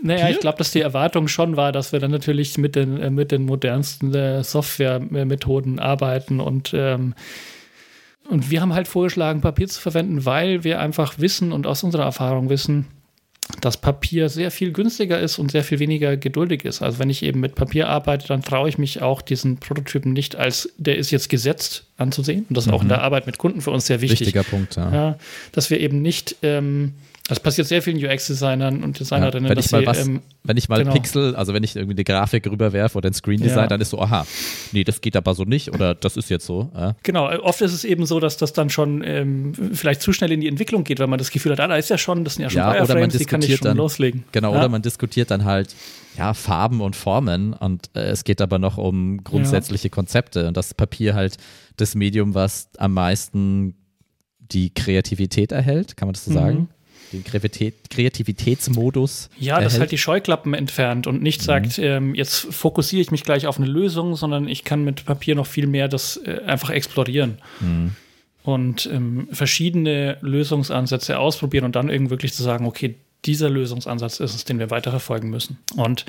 Naja, 0.00 0.26
Hier? 0.26 0.34
ich 0.34 0.40
glaube, 0.40 0.58
dass 0.58 0.70
die 0.70 0.80
Erwartung 0.80 1.28
schon 1.28 1.56
war, 1.56 1.72
dass 1.72 1.92
wir 1.92 2.00
dann 2.00 2.10
natürlich 2.10 2.56
mit 2.58 2.76
den, 2.76 3.00
äh, 3.00 3.10
mit 3.10 3.32
den 3.32 3.44
modernsten 3.44 4.14
äh, 4.14 4.44
Softwaremethoden 4.44 5.78
arbeiten 5.78 6.40
und 6.40 6.72
ähm, 6.74 7.14
und 8.28 8.50
wir 8.50 8.60
haben 8.60 8.74
halt 8.74 8.88
vorgeschlagen, 8.88 9.40
Papier 9.40 9.68
zu 9.68 9.80
verwenden, 9.80 10.26
weil 10.26 10.62
wir 10.62 10.80
einfach 10.80 11.18
wissen 11.18 11.50
und 11.50 11.66
aus 11.66 11.82
unserer 11.82 12.04
Erfahrung 12.04 12.50
wissen, 12.50 12.86
dass 13.60 13.76
Papier 13.76 14.28
sehr 14.28 14.50
viel 14.50 14.72
günstiger 14.72 15.18
ist 15.18 15.38
und 15.38 15.50
sehr 15.50 15.64
viel 15.64 15.78
weniger 15.78 16.16
geduldig 16.16 16.64
ist. 16.64 16.82
Also 16.82 16.98
wenn 16.98 17.10
ich 17.10 17.22
eben 17.22 17.40
mit 17.40 17.54
Papier 17.54 17.88
arbeite, 17.88 18.26
dann 18.28 18.42
traue 18.42 18.68
ich 18.68 18.78
mich 18.78 19.02
auch 19.02 19.22
diesen 19.22 19.58
Prototypen 19.58 20.12
nicht 20.12 20.36
als, 20.36 20.72
der 20.76 20.96
ist 20.96 21.10
jetzt 21.10 21.28
gesetzt 21.28 21.84
anzusehen. 21.96 22.46
Und 22.48 22.56
das 22.56 22.64
ist 22.64 22.68
mhm. 22.68 22.74
auch 22.74 22.82
in 22.82 22.88
der 22.88 23.02
Arbeit 23.02 23.26
mit 23.26 23.38
Kunden 23.38 23.60
für 23.60 23.70
uns 23.70 23.86
sehr 23.86 24.00
wichtig. 24.00 24.20
Wichtiger 24.20 24.44
Punkt, 24.44 24.76
ja. 24.76 24.92
ja 24.92 25.18
dass 25.52 25.70
wir 25.70 25.80
eben 25.80 26.02
nicht 26.02 26.36
ähm, 26.42 26.94
das 27.28 27.40
passiert 27.40 27.68
sehr 27.68 27.82
vielen 27.82 28.02
UX-Designern 28.02 28.82
und 28.82 28.98
Designerinnen. 28.98 29.44
Ja, 29.44 29.50
wenn, 29.50 29.58
ich 29.58 29.70
mal 29.70 29.84
was, 29.84 30.06
ähm, 30.06 30.22
wenn 30.44 30.56
ich 30.56 30.70
mal 30.70 30.78
genau. 30.78 30.94
Pixel, 30.94 31.36
also 31.36 31.52
wenn 31.52 31.62
ich 31.62 31.76
irgendwie 31.76 31.94
eine 31.94 32.04
Grafik 32.04 32.46
rüberwerfe 32.50 32.96
oder 32.96 33.10
ein 33.10 33.12
Screen 33.12 33.40
Design, 33.42 33.64
ja. 33.64 33.66
dann 33.66 33.82
ist 33.82 33.90
so, 33.90 34.00
aha, 34.00 34.26
nee, 34.72 34.82
das 34.82 35.02
geht 35.02 35.14
aber 35.14 35.34
so 35.34 35.44
nicht 35.44 35.74
oder 35.74 35.94
das 35.94 36.16
ist 36.16 36.30
jetzt 36.30 36.46
so. 36.46 36.70
Ja. 36.74 36.96
Genau, 37.02 37.28
oft 37.40 37.60
ist 37.60 37.74
es 37.74 37.84
eben 37.84 38.06
so, 38.06 38.18
dass 38.18 38.38
das 38.38 38.54
dann 38.54 38.70
schon 38.70 39.02
ähm, 39.04 39.52
vielleicht 39.74 40.00
zu 40.00 40.14
schnell 40.14 40.32
in 40.32 40.40
die 40.40 40.48
Entwicklung 40.48 40.84
geht, 40.84 41.00
weil 41.00 41.06
man 41.06 41.18
das 41.18 41.30
Gefühl 41.30 41.52
hat, 41.52 41.60
ah, 41.60 41.66
da 41.66 41.76
ist 41.76 41.90
ja 41.90 41.98
schon, 41.98 42.24
das 42.24 42.36
sind 42.36 42.44
ja 42.44 42.50
schon 42.50 42.60
ja, 42.60 42.72
Wireframes, 42.72 43.18
die 43.18 43.24
kann 43.26 43.42
ich 43.42 43.56
schon 43.56 43.64
dann, 43.64 43.76
loslegen. 43.76 44.24
Genau, 44.32 44.52
oder 44.52 44.70
man 44.70 44.80
diskutiert 44.80 45.30
dann 45.30 45.44
halt, 45.44 45.76
ja, 46.16 46.32
Farben 46.32 46.80
und 46.80 46.96
Formen 46.96 47.52
und 47.52 47.90
äh, 47.94 48.06
es 48.08 48.24
geht 48.24 48.40
aber 48.40 48.58
noch 48.58 48.78
um 48.78 49.22
grundsätzliche 49.22 49.90
Konzepte 49.90 50.48
und 50.48 50.56
das 50.56 50.72
Papier 50.72 51.14
halt 51.14 51.36
das 51.76 51.94
Medium, 51.94 52.34
was 52.34 52.70
am 52.78 52.94
meisten 52.94 53.74
die 54.50 54.72
Kreativität 54.72 55.52
erhält, 55.52 55.98
kann 55.98 56.08
man 56.08 56.14
das 56.14 56.24
so 56.24 56.30
mhm. 56.30 56.34
sagen? 56.34 56.68
Den 57.12 57.24
Kreativitätsmodus. 57.24 59.30
Ja, 59.38 59.60
das 59.60 59.78
halt 59.78 59.90
die 59.90 59.98
Scheuklappen 59.98 60.54
entfernt 60.54 61.06
und 61.06 61.22
nicht 61.22 61.40
mhm. 61.42 61.44
sagt, 61.44 61.78
ähm, 61.78 62.14
jetzt 62.14 62.52
fokussiere 62.54 63.02
ich 63.02 63.10
mich 63.10 63.24
gleich 63.24 63.46
auf 63.46 63.58
eine 63.58 63.66
Lösung, 63.66 64.16
sondern 64.16 64.48
ich 64.48 64.64
kann 64.64 64.84
mit 64.84 65.04
Papier 65.04 65.34
noch 65.34 65.46
viel 65.46 65.66
mehr 65.66 65.88
das 65.88 66.18
äh, 66.18 66.40
einfach 66.46 66.70
explorieren. 66.70 67.38
Mhm. 67.60 67.92
Und 68.42 68.88
ähm, 68.92 69.28
verschiedene 69.32 70.16
Lösungsansätze 70.20 71.18
ausprobieren 71.18 71.64
und 71.64 71.76
dann 71.76 71.90
irgendwie 71.90 72.10
wirklich 72.10 72.32
zu 72.32 72.42
sagen, 72.42 72.66
okay, 72.66 72.94
dieser 73.24 73.50
Lösungsansatz 73.50 74.20
ist 74.20 74.34
es, 74.34 74.44
den 74.44 74.58
wir 74.58 74.70
weiter 74.70 74.90
verfolgen 74.90 75.28
müssen. 75.28 75.58
Und 75.76 76.06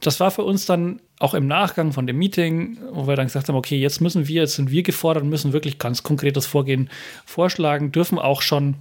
das 0.00 0.18
war 0.18 0.30
für 0.30 0.42
uns 0.42 0.66
dann 0.66 1.00
auch 1.18 1.34
im 1.34 1.46
Nachgang 1.46 1.92
von 1.92 2.06
dem 2.06 2.16
Meeting, 2.16 2.78
wo 2.92 3.06
wir 3.06 3.16
dann 3.16 3.26
gesagt 3.26 3.48
haben, 3.48 3.56
okay, 3.56 3.78
jetzt 3.78 4.00
müssen 4.00 4.26
wir, 4.26 4.42
jetzt 4.42 4.56
sind 4.56 4.70
wir 4.70 4.82
gefordert, 4.82 5.24
müssen 5.24 5.52
wirklich 5.52 5.78
ganz 5.78 6.02
konkretes 6.02 6.46
Vorgehen 6.46 6.90
vorschlagen, 7.26 7.92
dürfen 7.92 8.18
auch 8.18 8.42
schon 8.42 8.76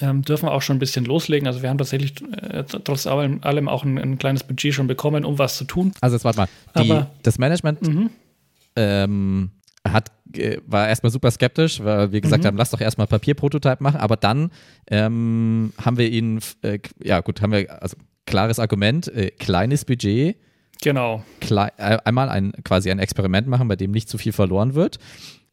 ähm, 0.00 0.22
dürfen 0.22 0.46
wir 0.46 0.52
auch 0.52 0.62
schon 0.62 0.76
ein 0.76 0.80
bisschen 0.80 1.04
loslegen. 1.04 1.46
Also 1.46 1.62
wir 1.62 1.70
haben 1.70 1.78
tatsächlich 1.78 2.14
äh, 2.42 2.64
trotz 2.64 3.06
allem, 3.06 3.40
allem 3.42 3.68
auch 3.68 3.84
ein, 3.84 3.98
ein, 3.98 4.18
kleines 4.18 4.44
Budget 4.44 4.74
schon 4.74 4.86
bekommen, 4.86 5.24
um 5.24 5.38
was 5.38 5.56
zu 5.56 5.64
tun. 5.64 5.92
Also 6.00 6.16
jetzt 6.16 6.24
warte 6.24 6.38
mal, 6.38 6.48
Die, 6.76 6.90
Aber, 6.90 7.10
das 7.22 7.38
Management 7.38 7.82
mhm. 7.82 8.10
ähm, 8.76 9.50
hat, 9.86 10.10
äh, 10.34 10.58
war 10.66 10.88
erstmal 10.88 11.10
super 11.10 11.30
skeptisch, 11.30 11.82
weil 11.82 12.12
wir 12.12 12.20
gesagt 12.20 12.42
mhm. 12.42 12.48
haben, 12.48 12.56
lass 12.56 12.70
doch 12.70 12.80
erstmal 12.80 13.06
Papierprototyp 13.06 13.80
machen, 13.80 14.00
aber 14.00 14.16
dann 14.16 14.50
ähm, 14.88 15.72
haben 15.82 15.98
wir 15.98 16.10
ihnen, 16.10 16.40
äh, 16.62 16.78
ja 17.02 17.20
gut, 17.20 17.40
haben 17.40 17.52
wir, 17.52 17.82
also 17.82 17.96
klares 18.26 18.58
Argument, 18.58 19.08
äh, 19.08 19.30
kleines 19.30 19.84
Budget. 19.84 20.36
Genau. 20.82 21.24
Klei 21.40 21.70
äh, 21.78 21.98
einmal 22.04 22.28
ein, 22.28 22.52
quasi 22.64 22.90
ein 22.90 22.98
Experiment 22.98 23.46
machen, 23.46 23.68
bei 23.68 23.76
dem 23.76 23.92
nicht 23.92 24.08
zu 24.08 24.18
viel 24.18 24.32
verloren 24.32 24.74
wird. 24.74 24.98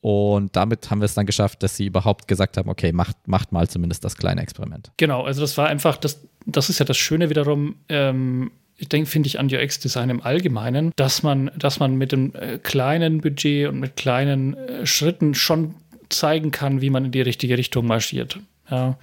Und 0.03 0.53
damit 0.57 0.91
haben 0.91 0.99
wir 0.99 1.05
es 1.05 1.13
dann 1.13 1.25
geschafft, 1.25 1.63
dass 1.63 1.77
sie 1.77 1.85
überhaupt 1.85 2.27
gesagt 2.27 2.57
haben, 2.57 2.69
okay, 2.69 2.91
macht, 2.91 3.15
macht 3.25 3.53
mal 3.53 3.69
zumindest 3.69 4.03
das 4.03 4.17
kleine 4.17 4.41
Experiment. 4.41 4.91
Genau, 4.97 5.23
also 5.23 5.39
das 5.39 5.57
war 5.57 5.67
einfach, 5.67 5.95
das, 5.95 6.27
das 6.45 6.69
ist 6.69 6.79
ja 6.79 6.85
das 6.85 6.97
Schöne 6.97 7.29
wiederum, 7.29 7.75
ähm, 7.87 8.51
ich 8.75 8.89
denke, 8.89 9.09
finde 9.09 9.27
ich 9.27 9.39
an 9.39 9.45
UX-Design 9.45 10.09
im 10.09 10.21
Allgemeinen, 10.21 10.91
dass 10.97 11.23
man, 11.23 11.51
dass 11.55 11.79
man 11.79 11.95
mit 11.95 12.11
einem 12.11 12.33
äh, 12.35 12.57
kleinen 12.57 13.21
Budget 13.21 13.69
und 13.69 13.79
mit 13.79 13.95
kleinen 13.95 14.55
äh, 14.55 14.85
Schritten 14.85 15.35
schon 15.35 15.75
zeigen 16.09 16.51
kann, 16.51 16.81
wie 16.81 16.89
man 16.89 17.05
in 17.05 17.11
die 17.13 17.21
richtige 17.21 17.57
Richtung 17.57 17.87
marschiert. 17.87 18.41
Ja. 18.69 18.97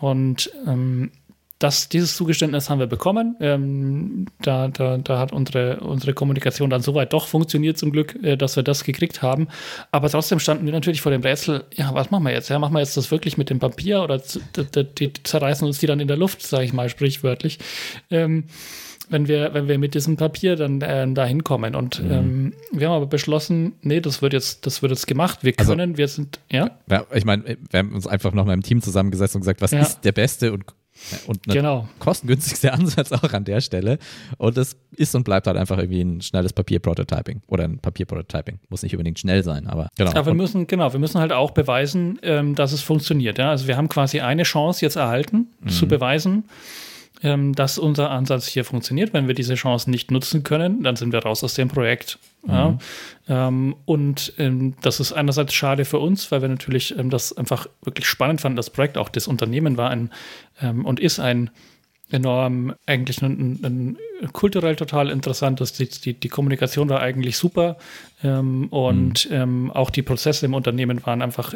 Und 0.00 0.50
ähm, 0.66 1.10
das, 1.60 1.90
dieses 1.90 2.16
Zugeständnis 2.16 2.70
haben 2.70 2.78
wir 2.78 2.86
bekommen. 2.86 3.36
Ähm, 3.38 4.26
da, 4.40 4.68
da, 4.68 4.96
da 4.96 5.18
hat 5.18 5.30
unsere, 5.32 5.80
unsere 5.80 6.14
Kommunikation 6.14 6.70
dann 6.70 6.80
soweit 6.80 7.12
doch 7.12 7.26
funktioniert, 7.26 7.76
zum 7.76 7.92
Glück, 7.92 8.18
äh, 8.22 8.36
dass 8.36 8.56
wir 8.56 8.62
das 8.62 8.82
gekriegt 8.82 9.20
haben. 9.20 9.46
Aber 9.92 10.08
trotzdem 10.08 10.38
standen 10.40 10.64
wir 10.64 10.72
natürlich 10.72 11.02
vor 11.02 11.12
dem 11.12 11.20
Rätsel, 11.20 11.64
ja, 11.74 11.92
was 11.92 12.10
machen 12.10 12.24
wir 12.24 12.32
jetzt? 12.32 12.48
Ja, 12.48 12.58
machen 12.58 12.72
wir 12.72 12.80
jetzt 12.80 12.96
das 12.96 13.10
wirklich 13.10 13.36
mit 13.36 13.50
dem 13.50 13.58
Papier 13.58 14.02
oder 14.02 14.20
die, 14.98 15.12
zerreißen 15.22 15.66
uns 15.66 15.78
die 15.78 15.86
dann 15.86 16.00
in 16.00 16.08
der 16.08 16.16
Luft, 16.16 16.42
sage 16.42 16.64
ich 16.64 16.72
mal 16.72 16.88
sprichwörtlich. 16.88 17.58
Ähm, 18.10 18.44
wenn 19.10 19.28
wir, 19.28 19.52
wenn 19.52 19.68
wir 19.68 19.78
mit 19.78 19.94
diesem 19.94 20.16
Papier 20.16 20.56
dann 20.56 20.80
äh, 20.80 21.12
da 21.12 21.26
hinkommen. 21.26 21.74
Und 21.74 22.02
mhm. 22.02 22.10
ähm, 22.10 22.52
wir 22.72 22.88
haben 22.88 22.94
aber 22.94 23.06
beschlossen, 23.06 23.72
nee, 23.82 24.00
das 24.00 24.22
wird 24.22 24.32
jetzt, 24.32 24.66
das 24.66 24.80
wird 24.80 24.92
jetzt 24.92 25.06
gemacht. 25.06 25.40
Wir 25.42 25.52
also 25.58 25.72
können, 25.72 25.90
also, 25.90 25.98
wir 25.98 26.08
sind, 26.08 26.40
ja. 26.50 26.70
ja 26.88 27.04
ich 27.12 27.26
meine, 27.26 27.58
wir 27.68 27.78
haben 27.78 27.92
uns 27.92 28.06
einfach 28.06 28.32
noch 28.32 28.46
mal 28.46 28.54
im 28.54 28.62
Team 28.62 28.80
zusammengesetzt 28.80 29.34
und 29.34 29.42
gesagt, 29.42 29.60
was 29.60 29.72
ja. 29.72 29.80
ist 29.80 30.00
der 30.02 30.12
beste 30.12 30.52
und 30.52 30.64
Und 31.26 31.42
genau. 31.44 31.88
kostengünstigster 31.98 32.72
Ansatz 32.74 33.12
auch 33.12 33.32
an 33.32 33.44
der 33.44 33.60
Stelle. 33.60 33.98
Und 34.38 34.56
es 34.58 34.76
ist 34.96 35.14
und 35.14 35.24
bleibt 35.24 35.46
halt 35.46 35.56
einfach 35.56 35.78
irgendwie 35.78 36.02
ein 36.02 36.20
schnelles 36.20 36.52
Papier-Prototyping 36.52 37.42
oder 37.46 37.64
ein 37.64 37.78
Papier-Prototyping. 37.78 38.60
Muss 38.68 38.82
nicht 38.82 38.94
unbedingt 38.94 39.18
schnell 39.18 39.42
sein, 39.42 39.66
aber 39.66 39.88
genau. 39.96 40.10
Aber 40.10 40.26
wir 40.26 40.34
müssen, 40.34 40.66
genau, 40.66 40.92
wir 40.92 41.00
müssen 41.00 41.20
halt 41.20 41.32
auch 41.32 41.52
beweisen, 41.52 42.18
ähm, 42.22 42.54
dass 42.54 42.72
es 42.72 42.82
funktioniert. 42.82 43.38
Ja? 43.38 43.50
Also 43.50 43.66
wir 43.66 43.76
haben 43.76 43.88
quasi 43.88 44.20
eine 44.20 44.42
Chance 44.42 44.84
jetzt 44.84 44.96
erhalten, 44.96 45.48
mhm. 45.60 45.68
zu 45.68 45.88
beweisen, 45.88 46.44
ähm, 47.22 47.54
dass 47.54 47.78
unser 47.78 48.10
Ansatz 48.10 48.46
hier 48.46 48.64
funktioniert. 48.64 49.12
Wenn 49.12 49.26
wir 49.26 49.34
diese 49.34 49.54
Chancen 49.54 49.90
nicht 49.90 50.10
nutzen 50.10 50.42
können, 50.42 50.82
dann 50.82 50.96
sind 50.96 51.12
wir 51.12 51.20
raus 51.20 51.44
aus 51.44 51.54
dem 51.54 51.68
Projekt. 51.68 52.18
Mhm. 52.42 52.50
Ja? 52.50 52.78
Ähm, 53.28 53.76
und 53.84 54.32
ähm, 54.38 54.74
das 54.80 55.00
ist 55.00 55.12
einerseits 55.12 55.54
schade 55.54 55.84
für 55.84 55.98
uns, 55.98 56.30
weil 56.30 56.42
wir 56.42 56.48
natürlich 56.48 56.96
ähm, 56.98 57.10
das 57.10 57.36
einfach 57.36 57.66
wirklich 57.82 58.06
spannend 58.06 58.40
fanden. 58.40 58.56
Das 58.56 58.70
Projekt, 58.70 58.96
auch 58.96 59.08
das 59.08 59.28
Unternehmen 59.28 59.76
war 59.76 59.90
ein 59.90 60.10
ähm, 60.60 60.84
und 60.84 61.00
ist 61.00 61.18
ein 61.18 61.50
enorm, 62.10 62.74
eigentlich 62.86 63.22
ein, 63.22 63.60
ein, 63.62 63.98
ein 64.22 64.32
kulturell 64.32 64.76
total 64.76 65.10
interessantes. 65.10 65.72
Die, 65.74 65.88
die, 65.88 66.14
die, 66.14 66.28
Kommunikation 66.28 66.88
war 66.88 67.00
eigentlich 67.00 67.36
super 67.36 67.76
ähm, 68.24 68.66
und 68.68 69.30
mhm. 69.30 69.70
auch 69.70 69.90
die 69.90 70.02
Prozesse 70.02 70.46
im 70.46 70.54
Unternehmen 70.54 71.04
waren 71.06 71.22
einfach 71.22 71.54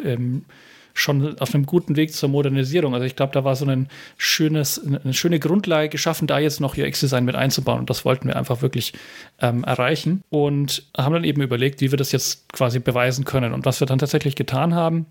schon 0.95 1.37
auf 1.39 1.53
einem 1.53 1.65
guten 1.65 1.95
Weg 1.97 2.13
zur 2.13 2.29
Modernisierung. 2.29 2.93
Also 2.93 3.05
ich 3.05 3.15
glaube, 3.15 3.33
da 3.33 3.43
war 3.43 3.55
so 3.55 3.65
ein 3.65 3.89
schönes, 4.17 4.81
eine 4.83 5.13
schöne 5.13 5.39
Grundlage 5.39 5.89
geschaffen, 5.89 6.25
da 6.25 6.39
jetzt 6.39 6.61
noch 6.61 6.77
UX-Design 6.77 7.25
mit 7.25 7.35
einzubauen. 7.35 7.79
Und 7.79 7.89
das 7.89 8.05
wollten 8.05 8.29
wir 8.29 8.37
einfach 8.37 8.61
wirklich 8.61 8.93
ähm, 9.41 9.65
erreichen. 9.65 10.23
Und 10.29 10.83
haben 10.97 11.13
dann 11.13 11.25
eben 11.25 11.41
überlegt, 11.41 11.81
wie 11.81 11.91
wir 11.91 11.97
das 11.97 12.13
jetzt 12.13 12.51
quasi 12.53 12.79
beweisen 12.79 13.25
können. 13.25 13.53
Und 13.53 13.65
was 13.65 13.81
wir 13.81 13.87
dann 13.87 13.99
tatsächlich 13.99 14.35
getan 14.35 14.73
haben, 14.73 15.05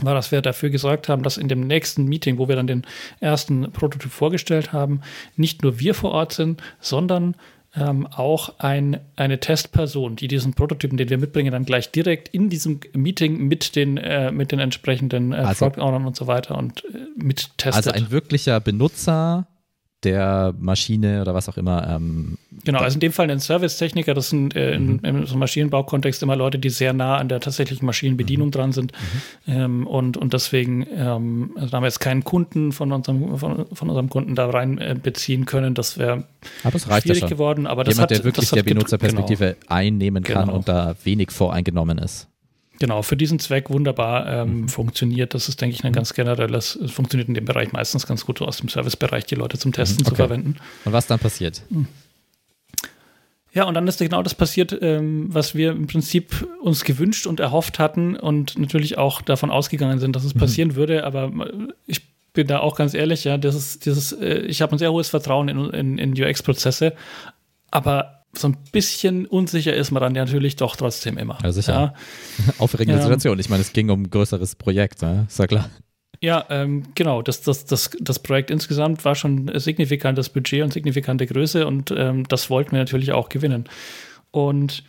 war, 0.00 0.14
dass 0.14 0.32
wir 0.32 0.40
dafür 0.40 0.70
gesorgt 0.70 1.08
haben, 1.08 1.22
dass 1.22 1.36
in 1.36 1.48
dem 1.48 1.60
nächsten 1.60 2.04
Meeting, 2.04 2.38
wo 2.38 2.48
wir 2.48 2.56
dann 2.56 2.66
den 2.66 2.86
ersten 3.20 3.70
Prototyp 3.72 4.10
vorgestellt 4.10 4.72
haben, 4.72 5.02
nicht 5.36 5.62
nur 5.62 5.78
wir 5.78 5.94
vor 5.94 6.12
Ort 6.12 6.32
sind, 6.32 6.62
sondern 6.80 7.34
ähm, 7.76 8.06
auch 8.06 8.58
ein, 8.58 9.00
eine 9.16 9.40
Testperson, 9.40 10.16
die 10.16 10.28
diesen 10.28 10.54
Prototypen, 10.54 10.96
den 10.96 11.10
wir 11.10 11.18
mitbringen, 11.18 11.52
dann 11.52 11.64
gleich 11.64 11.90
direkt 11.90 12.28
in 12.28 12.48
diesem 12.48 12.80
Meeting 12.94 13.46
mit 13.46 13.76
den, 13.76 13.98
äh, 13.98 14.32
mit 14.32 14.52
den 14.52 14.58
entsprechenden 14.58 15.32
äh, 15.32 15.36
also, 15.36 15.66
Product 15.66 15.82
Ownern 15.82 16.06
und 16.06 16.16
so 16.16 16.26
weiter 16.26 16.56
und 16.56 16.84
äh, 16.86 17.06
mit 17.16 17.50
testet. 17.58 17.86
Also 17.86 17.90
ein 17.90 18.10
wirklicher 18.10 18.58
Benutzer 18.60 19.46
der 20.04 20.54
Maschine 20.58 21.22
oder 21.22 21.34
was 21.34 21.48
auch 21.48 21.56
immer. 21.56 21.88
Ähm, 21.88 22.38
genau, 22.64 22.78
also 22.80 22.94
in 22.94 23.00
dem 23.00 23.12
Fall 23.12 23.30
ein 23.30 23.40
Servicetechniker, 23.40 24.14
das 24.14 24.30
sind 24.30 24.54
äh, 24.54 24.78
mhm. 24.78 25.00
im 25.02 25.26
so 25.26 25.36
Maschinenbaukontext 25.36 26.22
immer 26.22 26.36
Leute, 26.36 26.58
die 26.58 26.70
sehr 26.70 26.92
nah 26.92 27.16
an 27.16 27.28
der 27.28 27.40
tatsächlichen 27.40 27.84
Maschinenbedienung 27.84 28.48
mhm. 28.48 28.52
dran 28.52 28.72
sind. 28.72 28.92
Mhm. 29.46 29.52
Ähm, 29.52 29.86
und, 29.86 30.16
und 30.16 30.32
deswegen 30.32 30.86
ähm, 30.94 31.50
also 31.56 31.72
haben 31.72 31.82
wir 31.82 31.88
jetzt 31.88 32.00
keinen 32.00 32.22
Kunden 32.22 32.70
von 32.70 32.92
unserem, 32.92 33.38
von, 33.38 33.66
von 33.72 33.88
unserem 33.88 34.08
Kunden 34.08 34.36
da 34.36 34.48
rein 34.48 34.78
äh, 34.78 34.96
beziehen 35.00 35.46
können. 35.46 35.74
Das 35.74 35.98
wäre 35.98 36.24
schwierig 36.62 37.22
ja 37.22 37.26
geworden. 37.26 37.66
Aber 37.66 37.82
das 37.82 37.94
Jemand, 37.94 38.10
hat, 38.12 38.18
der 38.18 38.24
wirklich 38.24 38.50
der 38.50 38.62
Benutzerperspektive 38.62 39.56
genau. 39.60 39.74
einnehmen 39.74 40.22
kann 40.22 40.46
genau. 40.46 40.58
und 40.58 40.68
da 40.68 40.94
wenig 41.02 41.32
voreingenommen 41.32 41.98
ist. 41.98 42.28
Genau, 42.80 43.02
für 43.02 43.16
diesen 43.16 43.38
Zweck 43.38 43.70
wunderbar 43.70 44.26
ähm, 44.26 44.60
mhm. 44.60 44.68
funktioniert. 44.68 45.34
Das 45.34 45.48
ist, 45.48 45.60
denke 45.60 45.74
ich, 45.74 45.84
ein 45.84 45.90
mhm. 45.90 45.96
ganz 45.96 46.14
generelles, 46.14 46.76
es 46.76 46.92
funktioniert 46.92 47.28
in 47.28 47.34
dem 47.34 47.44
Bereich 47.44 47.72
meistens 47.72 48.06
ganz 48.06 48.24
gut, 48.24 48.40
aus 48.40 48.58
dem 48.58 48.68
Servicebereich 48.68 49.24
die 49.24 49.34
Leute 49.34 49.58
zum 49.58 49.72
Testen 49.72 50.02
mhm, 50.02 50.06
okay. 50.06 50.10
zu 50.10 50.14
verwenden. 50.14 50.56
Und 50.84 50.92
was 50.92 51.06
dann 51.06 51.18
passiert? 51.18 51.62
Mhm. 51.70 51.88
Ja, 53.52 53.64
und 53.64 53.74
dann 53.74 53.88
ist 53.88 53.98
genau 53.98 54.22
das 54.22 54.34
passiert, 54.34 54.76
ähm, 54.80 55.26
was 55.34 55.54
wir 55.54 55.72
im 55.72 55.86
Prinzip 55.86 56.46
uns 56.62 56.84
gewünscht 56.84 57.26
und 57.26 57.40
erhofft 57.40 57.78
hatten 57.78 58.14
und 58.14 58.58
natürlich 58.58 58.98
auch 58.98 59.22
davon 59.22 59.50
ausgegangen 59.50 59.98
sind, 59.98 60.14
dass 60.14 60.24
es 60.24 60.34
mhm. 60.34 60.38
passieren 60.38 60.76
würde. 60.76 61.04
Aber 61.04 61.24
äh, 61.24 61.72
ich 61.86 62.02
bin 62.32 62.46
da 62.46 62.60
auch 62.60 62.76
ganz 62.76 62.94
ehrlich, 62.94 63.24
ja, 63.24 63.38
das 63.38 63.56
ist 63.56 63.86
dieses, 63.86 64.12
äh, 64.12 64.40
ich 64.40 64.62
habe 64.62 64.76
ein 64.76 64.78
sehr 64.78 64.92
hohes 64.92 65.08
Vertrauen 65.08 65.48
in, 65.48 65.70
in, 65.70 65.98
in 65.98 66.12
UX-Prozesse, 66.12 66.94
aber 67.70 68.17
so 68.38 68.48
ein 68.48 68.56
bisschen 68.72 69.26
unsicher 69.26 69.74
ist 69.74 69.90
man 69.90 70.02
dann 70.02 70.12
natürlich 70.12 70.56
doch 70.56 70.76
trotzdem 70.76 71.18
immer. 71.18 71.38
Ja, 71.42 71.52
sicher. 71.52 71.72
Ja. 71.72 71.94
Aufregende 72.58 72.98
ja. 72.98 73.02
Situation. 73.02 73.38
Ich 73.38 73.48
meine, 73.48 73.62
es 73.62 73.72
ging 73.72 73.90
um 73.90 74.02
ein 74.02 74.10
größeres 74.10 74.54
Projekt, 74.56 75.02
ne? 75.02 75.26
ist 75.28 75.38
ja 75.38 75.46
klar. 75.46 75.70
Ja, 76.20 76.44
ähm, 76.50 76.84
genau. 76.94 77.22
Das, 77.22 77.42
das, 77.42 77.64
das, 77.64 77.90
das 78.00 78.18
Projekt 78.18 78.50
insgesamt 78.50 79.04
war 79.04 79.14
schon 79.14 79.50
signifikantes 79.58 80.28
Budget 80.28 80.62
und 80.62 80.72
signifikante 80.72 81.26
Größe 81.26 81.66
und 81.66 81.92
ähm, 81.96 82.26
das 82.28 82.50
wollten 82.50 82.72
wir 82.72 82.78
natürlich 82.78 83.12
auch 83.12 83.28
gewinnen. 83.28 83.68
Und 84.30 84.82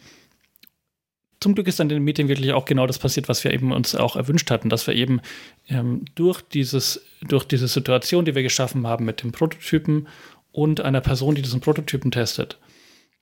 zum 1.40 1.56
Glück 1.56 1.68
ist 1.68 1.80
dann 1.80 1.90
in 1.90 1.98
dem 1.98 2.04
Meeting 2.04 2.28
wirklich 2.28 2.52
auch 2.52 2.66
genau 2.66 2.86
das 2.86 3.00
passiert, 3.00 3.30
was 3.30 3.44
wir 3.44 3.54
eben 3.54 3.72
uns 3.72 3.96
auch 3.96 4.16
erwünscht 4.16 4.52
hatten, 4.52 4.70
dass 4.70 4.88
wir 4.88 4.96
eben 4.96 5.22
ähm, 5.70 6.04
durch, 6.16 6.42
dieses, 6.42 7.06
durch 7.22 7.46
diese 7.46 7.68
Situation, 7.68 8.26
die 8.26 8.36
wir 8.36 8.44
geschaffen 8.44 8.86
haben 8.86 9.06
mit 9.06 9.24
dem 9.24 9.32
Prototypen 9.32 10.08
und 10.52 10.82
einer 10.82 11.02
Person, 11.02 11.36
die 11.36 11.42
diesen 11.42 11.62
Prototypen 11.62 12.12
testet, 12.12 12.58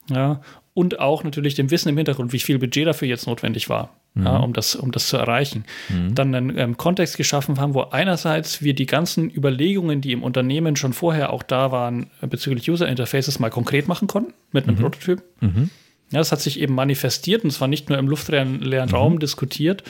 ja, 0.09 0.41
und 0.73 0.99
auch 0.99 1.23
natürlich 1.23 1.55
dem 1.55 1.71
Wissen 1.71 1.89
im 1.89 1.97
Hintergrund, 1.97 2.33
wie 2.33 2.39
viel 2.39 2.59
Budget 2.59 2.85
dafür 2.85 3.07
jetzt 3.07 3.25
notwendig 3.25 3.67
war, 3.67 3.95
mhm. 4.13 4.25
ja, 4.25 4.37
um, 4.37 4.53
das, 4.53 4.75
um 4.75 4.91
das 4.91 5.07
zu 5.07 5.17
erreichen. 5.17 5.65
Mhm. 5.89 6.13
Dann 6.13 6.35
einen 6.35 6.57
ähm, 6.57 6.77
Kontext 6.77 7.17
geschaffen 7.17 7.59
haben, 7.59 7.73
wo 7.73 7.81
einerseits 7.81 8.61
wir 8.61 8.75
die 8.75 8.85
ganzen 8.85 9.31
Überlegungen, 9.31 10.01
die 10.01 10.11
im 10.11 10.21
Unternehmen 10.21 10.75
schon 10.75 10.93
vorher 10.93 11.33
auch 11.33 11.41
da 11.41 11.71
waren, 11.71 12.11
äh, 12.21 12.27
bezüglich 12.27 12.69
User 12.69 12.87
Interfaces 12.87 13.39
mal 13.39 13.49
konkret 13.49 13.87
machen 13.87 14.07
konnten 14.07 14.33
mit 14.51 14.67
einem 14.67 14.77
mhm. 14.77 14.81
Prototyp. 14.81 15.23
Mhm. 15.41 15.71
Ja, 16.11 16.19
das 16.19 16.31
hat 16.31 16.41
sich 16.41 16.59
eben 16.59 16.75
manifestiert 16.75 17.43
und 17.43 17.51
zwar 17.51 17.67
nicht 17.67 17.89
nur 17.89 17.97
im 17.97 18.07
luftleeren 18.07 18.61
leeren 18.61 18.89
Raum 18.89 19.13
mhm. 19.13 19.19
diskutiert. 19.19 19.83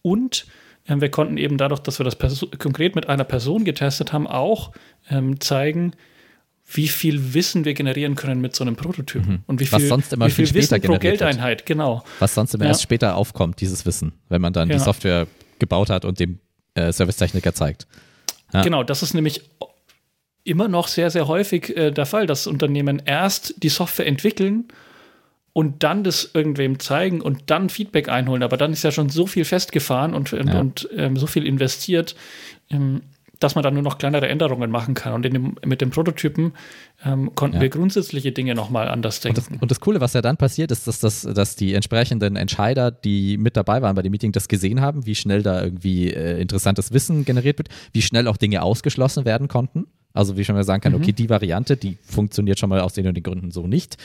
Und 0.00 0.46
ähm, 0.88 1.00
wir 1.00 1.10
konnten 1.10 1.36
eben 1.36 1.58
dadurch, 1.58 1.80
dass 1.80 2.00
wir 2.00 2.04
das 2.04 2.16
konkret 2.58 2.94
mit 2.94 3.10
einer 3.10 3.24
Person 3.24 3.64
getestet 3.64 4.12
haben, 4.12 4.26
auch 4.26 4.72
ähm, 5.10 5.38
zeigen, 5.40 5.92
wie 6.66 6.88
viel 6.88 7.34
Wissen 7.34 7.64
wir 7.64 7.74
generieren 7.74 8.14
können 8.14 8.40
mit 8.40 8.56
so 8.56 8.64
einem 8.64 8.76
Prototypen. 8.76 9.28
Mhm. 9.28 9.42
Und 9.46 9.60
wie 9.60 9.66
viel, 9.66 9.82
Was 9.82 9.88
sonst 9.88 10.12
immer 10.12 10.26
wie 10.26 10.30
viel, 10.30 10.46
viel 10.46 10.56
Wissen 10.56 10.80
pro 10.80 10.98
Geldeinheit, 10.98 11.60
wird. 11.60 11.66
genau. 11.66 12.04
Was 12.18 12.34
sonst 12.34 12.54
immer 12.54 12.64
ja. 12.64 12.70
erst 12.70 12.82
später 12.82 13.16
aufkommt, 13.16 13.60
dieses 13.60 13.84
Wissen, 13.84 14.12
wenn 14.28 14.40
man 14.40 14.52
dann 14.52 14.68
ja. 14.68 14.76
die 14.76 14.82
Software 14.82 15.26
gebaut 15.58 15.90
hat 15.90 16.04
und 16.04 16.20
dem 16.20 16.38
äh, 16.74 16.92
Servicetechniker 16.92 17.54
zeigt. 17.54 17.86
Ja. 18.52 18.62
Genau, 18.62 18.82
das 18.82 19.02
ist 19.02 19.14
nämlich 19.14 19.42
immer 20.44 20.68
noch 20.68 20.88
sehr, 20.88 21.10
sehr 21.10 21.26
häufig 21.26 21.76
äh, 21.76 21.90
der 21.90 22.06
Fall, 22.06 22.26
dass 22.26 22.46
Unternehmen 22.46 23.02
erst 23.04 23.62
die 23.62 23.68
Software 23.68 24.06
entwickeln 24.06 24.68
und 25.52 25.82
dann 25.82 26.02
das 26.02 26.30
irgendwem 26.34 26.78
zeigen 26.80 27.20
und 27.20 27.44
dann 27.46 27.70
Feedback 27.70 28.08
einholen. 28.08 28.42
Aber 28.42 28.56
dann 28.56 28.72
ist 28.72 28.82
ja 28.82 28.90
schon 28.90 29.08
so 29.08 29.26
viel 29.26 29.44
festgefahren 29.44 30.14
und, 30.14 30.32
und, 30.32 30.54
und 30.54 30.88
ähm, 30.96 31.16
so 31.16 31.26
viel 31.26 31.46
investiert. 31.46 32.14
Ähm, 32.70 33.02
dass 33.44 33.54
man 33.54 33.62
dann 33.62 33.74
nur 33.74 33.82
noch 33.82 33.98
kleinere 33.98 34.26
Änderungen 34.26 34.70
machen 34.70 34.94
kann. 34.94 35.12
Und 35.12 35.22
dem, 35.22 35.56
mit 35.64 35.82
dem 35.82 35.90
Prototypen 35.90 36.54
ähm, 37.04 37.34
konnten 37.34 37.56
ja. 37.56 37.62
wir 37.62 37.68
grundsätzliche 37.68 38.32
Dinge 38.32 38.54
nochmal 38.54 38.88
anders 38.88 39.20
denken. 39.20 39.38
Und 39.38 39.50
das, 39.50 39.62
und 39.62 39.70
das, 39.70 39.80
Coole, 39.80 40.00
was 40.00 40.14
ja 40.14 40.22
dann 40.22 40.38
passiert, 40.38 40.70
ist, 40.70 40.86
dass, 40.86 40.98
das, 41.00 41.22
dass 41.22 41.54
die 41.54 41.74
entsprechenden 41.74 42.36
Entscheider, 42.36 42.90
die 42.90 43.36
mit 43.36 43.56
dabei 43.56 43.82
waren 43.82 43.94
bei 43.94 44.02
dem 44.02 44.12
Meeting, 44.12 44.32
das 44.32 44.48
gesehen 44.48 44.80
haben, 44.80 45.04
wie 45.04 45.14
schnell 45.14 45.42
da 45.42 45.62
irgendwie 45.62 46.10
äh, 46.10 46.40
interessantes 46.40 46.92
Wissen 46.92 47.26
generiert 47.26 47.58
wird, 47.58 47.68
wie 47.92 48.00
schnell 48.00 48.28
auch 48.28 48.38
Dinge 48.38 48.62
ausgeschlossen 48.62 49.26
werden 49.26 49.48
konnten. 49.48 49.86
Also 50.14 50.38
wie 50.38 50.44
schon 50.44 50.54
mal 50.54 50.64
sagen 50.64 50.80
kann, 50.80 50.92
mhm. 50.92 51.02
okay, 51.02 51.12
die 51.12 51.28
Variante, 51.28 51.76
die 51.76 51.98
funktioniert 52.02 52.58
schon 52.58 52.70
mal 52.70 52.80
aus 52.80 52.94
den 52.94 53.06
und 53.06 53.14
den 53.14 53.22
Gründen 53.22 53.50
so 53.50 53.66
nicht. 53.66 53.98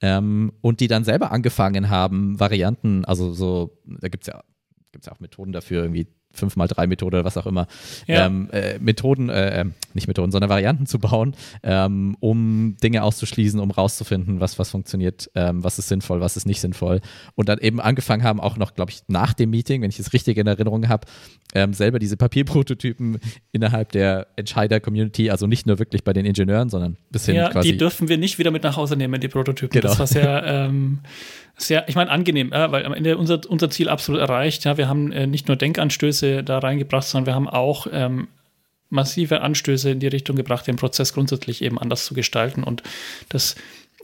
Ähm, 0.00 0.52
und 0.60 0.78
die 0.78 0.86
dann 0.86 1.02
selber 1.02 1.32
angefangen 1.32 1.90
haben, 1.90 2.38
Varianten, 2.38 3.04
also 3.06 3.32
so, 3.32 3.76
da 3.86 4.08
gibt 4.08 4.22
es 4.22 4.28
ja, 4.28 4.44
gibt's 4.92 5.06
ja 5.06 5.12
auch 5.12 5.20
Methoden 5.20 5.52
dafür, 5.52 5.82
irgendwie 5.82 6.06
5x3-Methode 6.34 7.16
oder 7.16 7.24
was 7.24 7.36
auch 7.36 7.46
immer, 7.46 7.66
ja. 8.06 8.26
ähm, 8.26 8.48
äh, 8.52 8.78
Methoden, 8.78 9.28
äh, 9.28 9.60
ähm, 9.60 9.74
nicht 9.94 10.08
Methoden, 10.08 10.32
sondern 10.32 10.50
Varianten 10.50 10.86
zu 10.86 10.98
bauen, 10.98 11.34
ähm, 11.62 12.16
um 12.20 12.76
Dinge 12.82 13.02
auszuschließen, 13.02 13.60
um 13.60 13.70
rauszufinden, 13.70 14.40
was, 14.40 14.58
was 14.58 14.70
funktioniert, 14.70 15.30
ähm, 15.34 15.62
was 15.62 15.78
ist 15.78 15.88
sinnvoll, 15.88 16.20
was 16.20 16.36
ist 16.36 16.46
nicht 16.46 16.60
sinnvoll. 16.60 17.00
Und 17.34 17.48
dann 17.48 17.58
eben 17.58 17.80
angefangen 17.80 18.22
haben, 18.22 18.40
auch 18.40 18.56
noch, 18.56 18.74
glaube 18.74 18.90
ich, 18.90 19.02
nach 19.08 19.32
dem 19.32 19.50
Meeting, 19.50 19.82
wenn 19.82 19.90
ich 19.90 19.98
es 19.98 20.12
richtig 20.12 20.36
in 20.36 20.46
Erinnerung 20.46 20.88
habe, 20.88 21.06
ähm, 21.54 21.72
selber 21.72 21.98
diese 21.98 22.16
Papierprototypen 22.16 23.18
innerhalb 23.52 23.92
der 23.92 24.26
Entscheider-Community, 24.36 25.30
also 25.30 25.46
nicht 25.46 25.66
nur 25.66 25.78
wirklich 25.78 26.02
bei 26.04 26.12
den 26.12 26.26
Ingenieuren, 26.26 26.68
sondern 26.68 26.96
bis 27.10 27.26
hin 27.26 27.36
ja, 27.36 27.50
quasi. 27.50 27.72
Die 27.72 27.78
dürfen 27.78 28.08
wir 28.08 28.18
nicht 28.18 28.38
wieder 28.38 28.50
mit 28.50 28.64
nach 28.64 28.76
Hause 28.76 28.96
nehmen, 28.96 29.20
die 29.20 29.28
Prototypen. 29.28 29.80
Genau. 29.80 29.88
Das 29.88 29.98
war 29.98 30.06
sehr, 30.06 30.44
ähm, 30.46 31.00
sehr, 31.56 31.88
ich 31.88 31.94
meine, 31.94 32.10
angenehm, 32.10 32.52
äh, 32.52 32.70
weil 32.72 32.84
am 32.84 32.92
Ende 32.92 33.16
unser, 33.16 33.40
unser 33.48 33.70
Ziel 33.70 33.88
absolut 33.88 34.20
erreicht. 34.20 34.64
Ja, 34.64 34.76
wir 34.76 34.88
haben 34.88 35.12
äh, 35.12 35.26
nicht 35.26 35.48
nur 35.48 35.56
Denkanstöße 35.56 36.42
da 36.42 36.58
reingebracht, 36.58 37.06
sondern 37.06 37.26
wir 37.26 37.34
haben 37.34 37.48
auch 37.48 37.86
ähm, 37.92 38.28
massive 38.90 39.40
Anstöße 39.40 39.90
in 39.90 40.00
die 40.00 40.08
Richtung 40.08 40.36
gebracht, 40.36 40.66
den 40.66 40.76
Prozess 40.76 41.12
grundsätzlich 41.12 41.62
eben 41.62 41.78
anders 41.78 42.06
zu 42.06 42.14
gestalten 42.14 42.62
und 42.64 42.82
das 43.28 43.54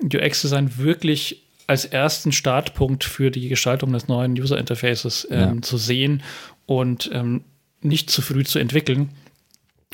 UX-Design 0.02 0.78
wirklich 0.78 1.42
als 1.66 1.84
ersten 1.84 2.32
Startpunkt 2.32 3.04
für 3.04 3.30
die 3.30 3.48
Gestaltung 3.48 3.92
des 3.92 4.08
neuen 4.08 4.32
User 4.32 4.58
Interfaces 4.58 5.26
ähm, 5.30 5.56
ja. 5.56 5.62
zu 5.62 5.76
sehen 5.76 6.22
und 6.66 7.10
ähm, 7.12 7.44
nicht 7.80 8.10
zu 8.10 8.22
früh 8.22 8.44
zu 8.44 8.58
entwickeln. 8.58 9.10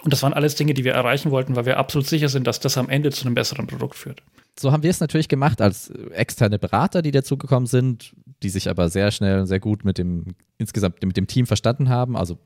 Und 0.02 0.12
das 0.12 0.22
waren 0.22 0.32
alles 0.32 0.54
Dinge, 0.54 0.74
die 0.74 0.84
wir 0.84 0.92
erreichen 0.92 1.30
wollten, 1.30 1.56
weil 1.56 1.66
wir 1.66 1.78
absolut 1.78 2.06
sicher 2.06 2.28
sind, 2.28 2.46
dass 2.46 2.60
das 2.60 2.78
am 2.78 2.88
Ende 2.88 3.10
zu 3.10 3.26
einem 3.26 3.34
besseren 3.34 3.66
Produkt 3.66 3.96
führt 3.96 4.22
so 4.58 4.72
haben 4.72 4.82
wir 4.82 4.90
es 4.90 5.00
natürlich 5.00 5.28
gemacht 5.28 5.60
als 5.60 5.90
externe 5.90 6.58
Berater, 6.58 7.02
die 7.02 7.10
dazugekommen 7.10 7.66
sind, 7.66 8.14
die 8.42 8.48
sich 8.48 8.68
aber 8.70 8.88
sehr 8.88 9.10
schnell 9.10 9.40
und 9.40 9.46
sehr 9.46 9.60
gut 9.60 9.84
mit 9.84 9.98
dem 9.98 10.34
insgesamt 10.58 11.02
mit 11.02 11.16
dem 11.16 11.26
Team 11.26 11.46
verstanden 11.46 11.88
haben. 11.88 12.16
Also 12.16 12.38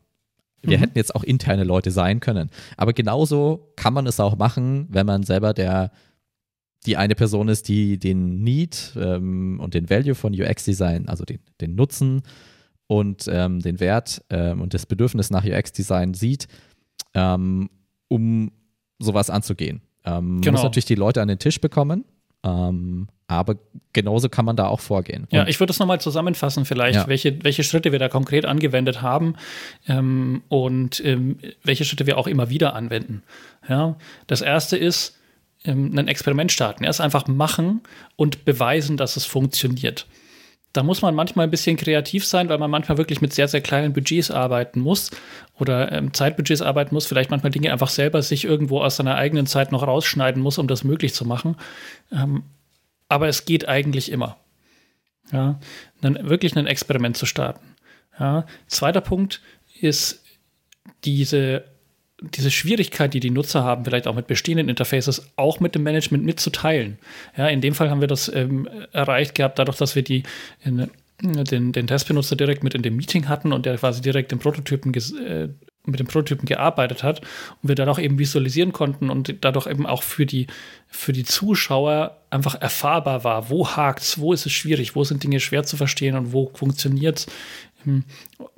Wir 0.63 0.77
mhm. 0.77 0.83
hätten 0.83 0.99
jetzt 0.99 1.15
auch 1.15 1.23
interne 1.23 1.65
Leute 1.65 1.91
sein 1.91 2.21
können. 2.21 2.51
Aber 2.77 2.93
genauso 2.93 3.73
kann 3.77 3.95
man 3.95 4.07
es 4.07 4.21
auch 4.21 4.37
machen, 4.37 4.87
wenn 4.91 5.07
man 5.07 5.23
selber 5.23 5.55
der 5.55 5.91
die 6.87 6.97
eine 6.97 7.15
Person 7.15 7.49
ist, 7.49 7.69
die 7.69 7.99
den 7.99 8.43
Need 8.43 8.95
ähm, 8.97 9.61
und 9.61 9.75
den 9.75 9.91
Value 9.91 10.15
von 10.15 10.33
UX-Design, 10.33 11.09
also 11.09 11.25
den, 11.25 11.41
den 11.61 11.75
Nutzen 11.75 12.23
und 12.87 13.29
ähm, 13.31 13.61
den 13.61 13.81
Wert 13.81 14.25
ähm, 14.31 14.63
und 14.63 14.73
das 14.73 14.87
Bedürfnis 14.87 15.31
nach 15.31 15.45
UX-Design 15.45 16.15
sieht, 16.15 16.49
ähm, 17.15 17.69
um 18.09 18.51
sowas 18.99 19.31
anzugehen. 19.31 19.83
Ähm, 20.05 20.41
genau. 20.41 20.53
Muss 20.53 20.63
natürlich 20.63 20.87
die 20.87 20.95
Leute 20.95 21.21
an 21.23 21.29
den 21.29 21.39
Tisch 21.39 21.61
bekommen, 21.61 22.05
ähm, 22.43 23.09
aber 23.27 23.57
genauso 23.93 24.29
kann 24.29 24.45
man 24.45 24.57
da 24.57 24.67
auch 24.67 24.81
vorgehen. 24.81 25.27
Ja, 25.31 25.47
ich 25.47 25.61
würde 25.61 25.69
das 25.69 25.79
nochmal 25.79 26.01
zusammenfassen, 26.01 26.65
vielleicht, 26.65 26.97
ja. 26.97 27.09
welche, 27.09 27.45
welche 27.45 27.63
Schritte 27.65 27.93
wir 27.93 27.99
da 27.99 28.09
konkret 28.09 28.47
angewendet 28.47 29.03
haben 29.03 29.35
ähm, 29.87 30.43
und 30.49 31.05
ähm, 31.05 31.39
welche 31.63 31.85
Schritte 31.85 32.07
wir 32.07 32.19
auch 32.19 32.27
immer 32.27 32.51
wieder 32.51 32.75
anwenden. 32.75 33.23
Ja, 33.69 33.97
das 34.27 34.41
erste 34.41 34.77
ist, 34.77 35.17
ähm, 35.65 35.97
ein 35.97 36.09
Experiment 36.09 36.53
starten. 36.53 36.85
Erst 36.85 37.01
einfach 37.01 37.27
machen 37.27 37.83
und 38.17 38.45
beweisen, 38.45 38.97
dass 38.97 39.17
es 39.17 39.27
funktioniert. 39.27 40.07
Da 40.73 40.83
muss 40.83 41.03
man 41.03 41.15
manchmal 41.15 41.47
ein 41.47 41.51
bisschen 41.51 41.77
kreativ 41.77 42.25
sein, 42.25 42.49
weil 42.49 42.59
man 42.59 42.71
manchmal 42.71 42.99
wirklich 42.99 43.21
mit 43.21 43.33
sehr, 43.33 43.49
sehr 43.49 43.61
kleinen 43.61 43.93
Budgets 43.93 44.31
arbeiten 44.31 44.81
muss 44.81 45.11
oder 45.59 45.91
ähm, 45.91 46.15
Zeitbudgets 46.15 46.63
arbeiten 46.63 46.95
muss, 46.95 47.07
vielleicht 47.07 47.31
manchmal 47.31 47.51
Dinge 47.51 47.73
einfach 47.73 47.89
selber 47.89 48.23
sich 48.23 48.45
irgendwo 48.45 48.81
aus 48.81 48.97
seiner 48.97 49.17
eigenen 49.17 49.47
Zeit 49.47 49.73
noch 49.73 49.85
rausschneiden 49.85 50.41
muss, 50.41 50.59
um 50.59 50.69
das 50.69 50.85
möglich 50.85 51.13
zu 51.13 51.25
machen. 51.25 51.57
Ähm, 52.13 52.45
aber 53.09 53.27
es 53.27 53.45
geht 53.45 53.69
eigentlich 53.69 54.13
immer. 54.13 54.37
Ja, 55.33 55.61
dann 56.01 56.29
wirklich 56.29 56.57
ein 56.57 56.67
Experiment 56.67 57.17
zu 57.17 57.27
starten. 57.27 57.77
Ja. 58.19 58.47
Zweiter 58.67 59.01
Punkt 59.01 59.41
ist 59.81 60.25
diese 61.05 61.65
diese 62.21 62.51
Schwierigkeit, 62.51 63.15
die 63.15 63.21
die 63.21 63.31
Nutzer 63.31 63.65
haben, 63.65 63.85
vielleicht 63.85 64.07
auch 64.07 64.15
mit 64.15 64.27
bestehenden 64.27 64.69
Interfaces, 64.69 65.31
auch 65.37 65.61
mit 65.61 65.75
dem 65.75 65.83
Management 65.83 66.25
mitzuteilen. 66.25 66.99
Ja, 67.37 67.49
in 67.49 67.61
dem 67.61 67.75
Fall 67.75 67.91
haben 67.91 68.01
wir 68.01 68.09
das 68.09 68.33
ähm, 68.33 68.69
erreicht 68.93 69.35
gehabt, 69.35 69.59
dadurch, 69.59 69.79
dass 69.79 69.97
wir 69.97 70.03
die 70.03 70.23
in, 70.63 70.91
den, 71.23 71.73
den 71.73 71.87
Testbenutzer 71.87 72.37
direkt 72.37 72.63
mit 72.63 72.75
in 72.75 72.83
dem 72.83 72.97
Meeting 72.97 73.29
hatten 73.29 73.53
und 73.53 73.67
der 73.67 73.77
quasi 73.79 74.03
direkt 74.03 74.33
den 74.33 74.39
Prototypen 74.39 74.93
äh, 74.95 75.49
mit 75.87 75.99
dem 75.99 76.07
Prototypen 76.07 76.47
gearbeitet 76.47 77.03
hat 77.03 77.21
und 77.21 77.69
wir 77.69 77.75
dadurch 77.75 77.99
eben 77.99 78.19
visualisieren 78.19 78.73
konnten 78.73 79.09
und 79.09 79.35
dadurch 79.41 79.67
eben 79.67 79.87
auch 79.87 80.03
für 80.03 80.27
die, 80.27 80.47
für 80.89 81.13
die 81.13 81.25
Zuschauer 81.25 82.19
einfach 82.29 82.61
erfahrbar 82.61 83.25
war, 83.25 83.49
wo 83.49 83.67
hakt's, 83.67 84.19
wo 84.19 84.33
ist 84.33 84.45
es 84.45 84.53
schwierig, 84.53 84.95
wo 84.95 85.05
sind 85.05 85.23
Dinge 85.23 85.41
schwer 85.41 85.65
zu 85.65 85.77
verstehen 85.77 86.17
und 86.17 86.33
wo 86.33 86.51
funktioniert's, 86.55 87.27
hm, 87.27 87.33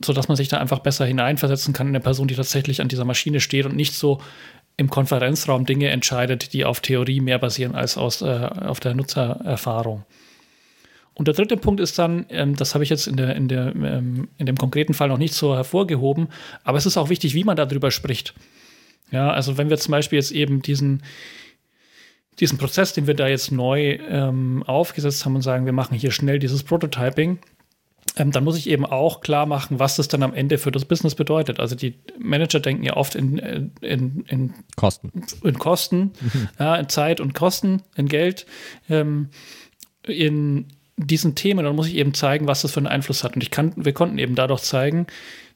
sodass 0.05 0.29
man 0.29 0.37
sich 0.37 0.49
da 0.49 0.59
einfach 0.59 0.81
besser 0.81 1.05
hineinversetzen 1.05 1.73
kann 1.73 1.89
in 1.89 1.95
eine 1.95 2.03
Person, 2.03 2.29
die 2.29 2.35
tatsächlich 2.35 2.81
an 2.81 2.89
dieser 2.89 3.05
Maschine 3.05 3.41
steht 3.41 3.67
und 3.67 3.77
nicht 3.77 3.95
so 3.95 4.21
im 4.77 4.91
Konferenzraum 4.91 5.67
Dinge 5.67 5.91
entscheidet, 5.91 6.53
die 6.53 6.65
auf 6.65 6.81
Theorie 6.81 7.21
mehr 7.21 7.39
basieren 7.39 7.75
als 7.75 7.97
aus, 7.97 8.23
äh, 8.23 8.27
auf 8.27 8.81
der 8.81 8.95
Nutzererfahrung. 8.95 10.05
Und 11.15 11.29
der 11.29 11.35
dritte 11.35 11.57
Punkt 11.57 11.81
ist 11.81 11.99
dann, 11.99 12.27
ähm, 12.31 12.57
das 12.57 12.75
habe 12.75 12.85
ich 12.85 12.91
jetzt 12.91 13.07
in, 13.07 13.17
der, 13.17 13.37
in, 13.37 13.49
der, 13.49 13.75
ähm, 13.75 14.29
in 14.39 14.47
dem 14.47 14.57
konkreten 14.57 14.95
Fall 14.95 15.09
noch 15.09 15.19
nicht 15.19 15.35
so 15.35 15.55
hervorgehoben, 15.55 16.29
aber 16.65 16.79
es 16.79 16.87
ist 16.87 16.97
auch 16.97 17.11
wichtig, 17.11 17.35
wie 17.35 17.45
man 17.45 17.57
darüber 17.57 17.91
spricht. 17.91 18.35
Ja, 19.11 19.31
also 19.31 19.59
wenn 19.59 19.69
wir 19.69 19.77
zum 19.77 19.93
Beispiel 19.93 20.19
jetzt 20.19 20.33
eben 20.33 20.63
diesen, 20.63 21.03
diesen 22.41 22.57
Prozess, 22.57 22.95
den 22.95 23.07
wir 23.07 23.15
da 23.15 23.29
jetzt 23.29 23.53
neu 23.53 23.99
ähm, 24.09 24.63
aufgesetzt 24.67 25.27
haben 25.27 25.37
und 25.37 25.43
sagen, 25.43 25.67
wir 25.67 25.75
machen 25.75 25.99
hier 25.99 26.13
schnell 26.13 26.39
dieses 26.39 26.63
Prototyping, 26.63 27.39
ähm, 28.17 28.31
dann 28.31 28.45
muss 28.45 28.59
ich 28.59 28.69
eben 28.69 28.85
auch 28.85 29.21
klar 29.21 29.47
machen, 29.47 29.79
was 29.79 29.97
das 29.97 30.09
dann 30.09 30.23
am 30.23 30.35
Ende 30.35 30.59
für 30.59 30.71
das 30.71 30.85
Business 30.85 31.15
bedeutet. 31.15 31.61
Also 31.61 31.75
die 31.75 31.95
Manager 32.19 32.61
denken 32.61 32.83
ja 32.83 32.97
oft 32.97 33.15
in, 33.15 33.39
äh, 33.39 33.63
in, 33.81 34.25
in 34.29 34.55
Kosten. 34.77 35.13
In 35.43 35.59
Kosten, 35.59 36.13
mhm. 36.21 36.49
ja, 36.59 36.77
in 36.77 36.89
Zeit 36.89 37.21
und 37.21 37.35
Kosten, 37.35 37.83
in 37.97 38.09
Geld. 38.09 38.47
Ähm, 38.91 39.29
in 40.07 40.67
diesen 40.97 41.35
Themen, 41.35 41.65
dann 41.65 41.77
muss 41.77 41.89
ich 41.89 41.95
eben 41.95 42.13
zeigen, 42.13 42.47
was 42.47 42.63
das 42.63 42.73
für 42.73 42.81
einen 42.81 42.87
Einfluss 42.87 43.25
hat. 43.25 43.35
Und 43.35 43.43
ich 43.43 43.51
kann, 43.51 43.73
wir 43.77 43.93
konnten 43.93 44.19
eben 44.19 44.35
dadurch 44.35 44.63
zeigen, 44.63 45.07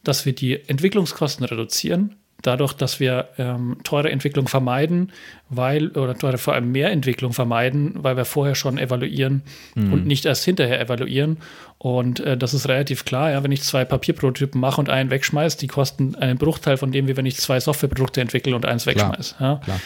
dass 0.02 0.24
wir 0.24 0.34
die 0.34 0.68
Entwicklungskosten 0.68 1.44
reduzieren, 1.44 2.16
dadurch, 2.46 2.72
dass 2.72 3.00
wir 3.00 3.28
ähm, 3.38 3.78
teure 3.84 4.10
Entwicklung 4.10 4.48
vermeiden, 4.48 5.12
weil, 5.48 5.88
oder 5.88 6.14
teure 6.16 6.38
vor 6.38 6.54
allem 6.54 6.72
mehr 6.72 6.90
Entwicklung 6.90 7.32
vermeiden, 7.32 7.94
weil 7.96 8.16
wir 8.16 8.24
vorher 8.24 8.54
schon 8.54 8.78
evaluieren 8.78 9.42
mhm. 9.74 9.92
und 9.92 10.06
nicht 10.06 10.24
erst 10.24 10.44
hinterher 10.44 10.80
evaluieren. 10.80 11.38
Und 11.78 12.20
äh, 12.20 12.36
das 12.36 12.54
ist 12.54 12.68
relativ 12.68 13.04
klar, 13.04 13.30
ja, 13.30 13.42
wenn 13.42 13.52
ich 13.52 13.62
zwei 13.62 13.84
Papierprototypen 13.84 14.60
mache 14.60 14.80
und 14.80 14.88
einen 14.88 15.10
wegschmeiße, 15.10 15.58
die 15.58 15.66
kosten 15.66 16.14
einen 16.14 16.38
Bruchteil 16.38 16.76
von 16.76 16.92
dem, 16.92 17.08
wie 17.08 17.16
wenn 17.16 17.26
ich 17.26 17.36
zwei 17.36 17.60
Softwareprodukte 17.60 18.20
entwickle 18.20 18.54
und 18.54 18.64
eins 18.64 18.86
wegschmeiße. 18.86 19.36
Klar, 19.36 19.54
ja. 19.54 19.60
klar. 19.64 19.80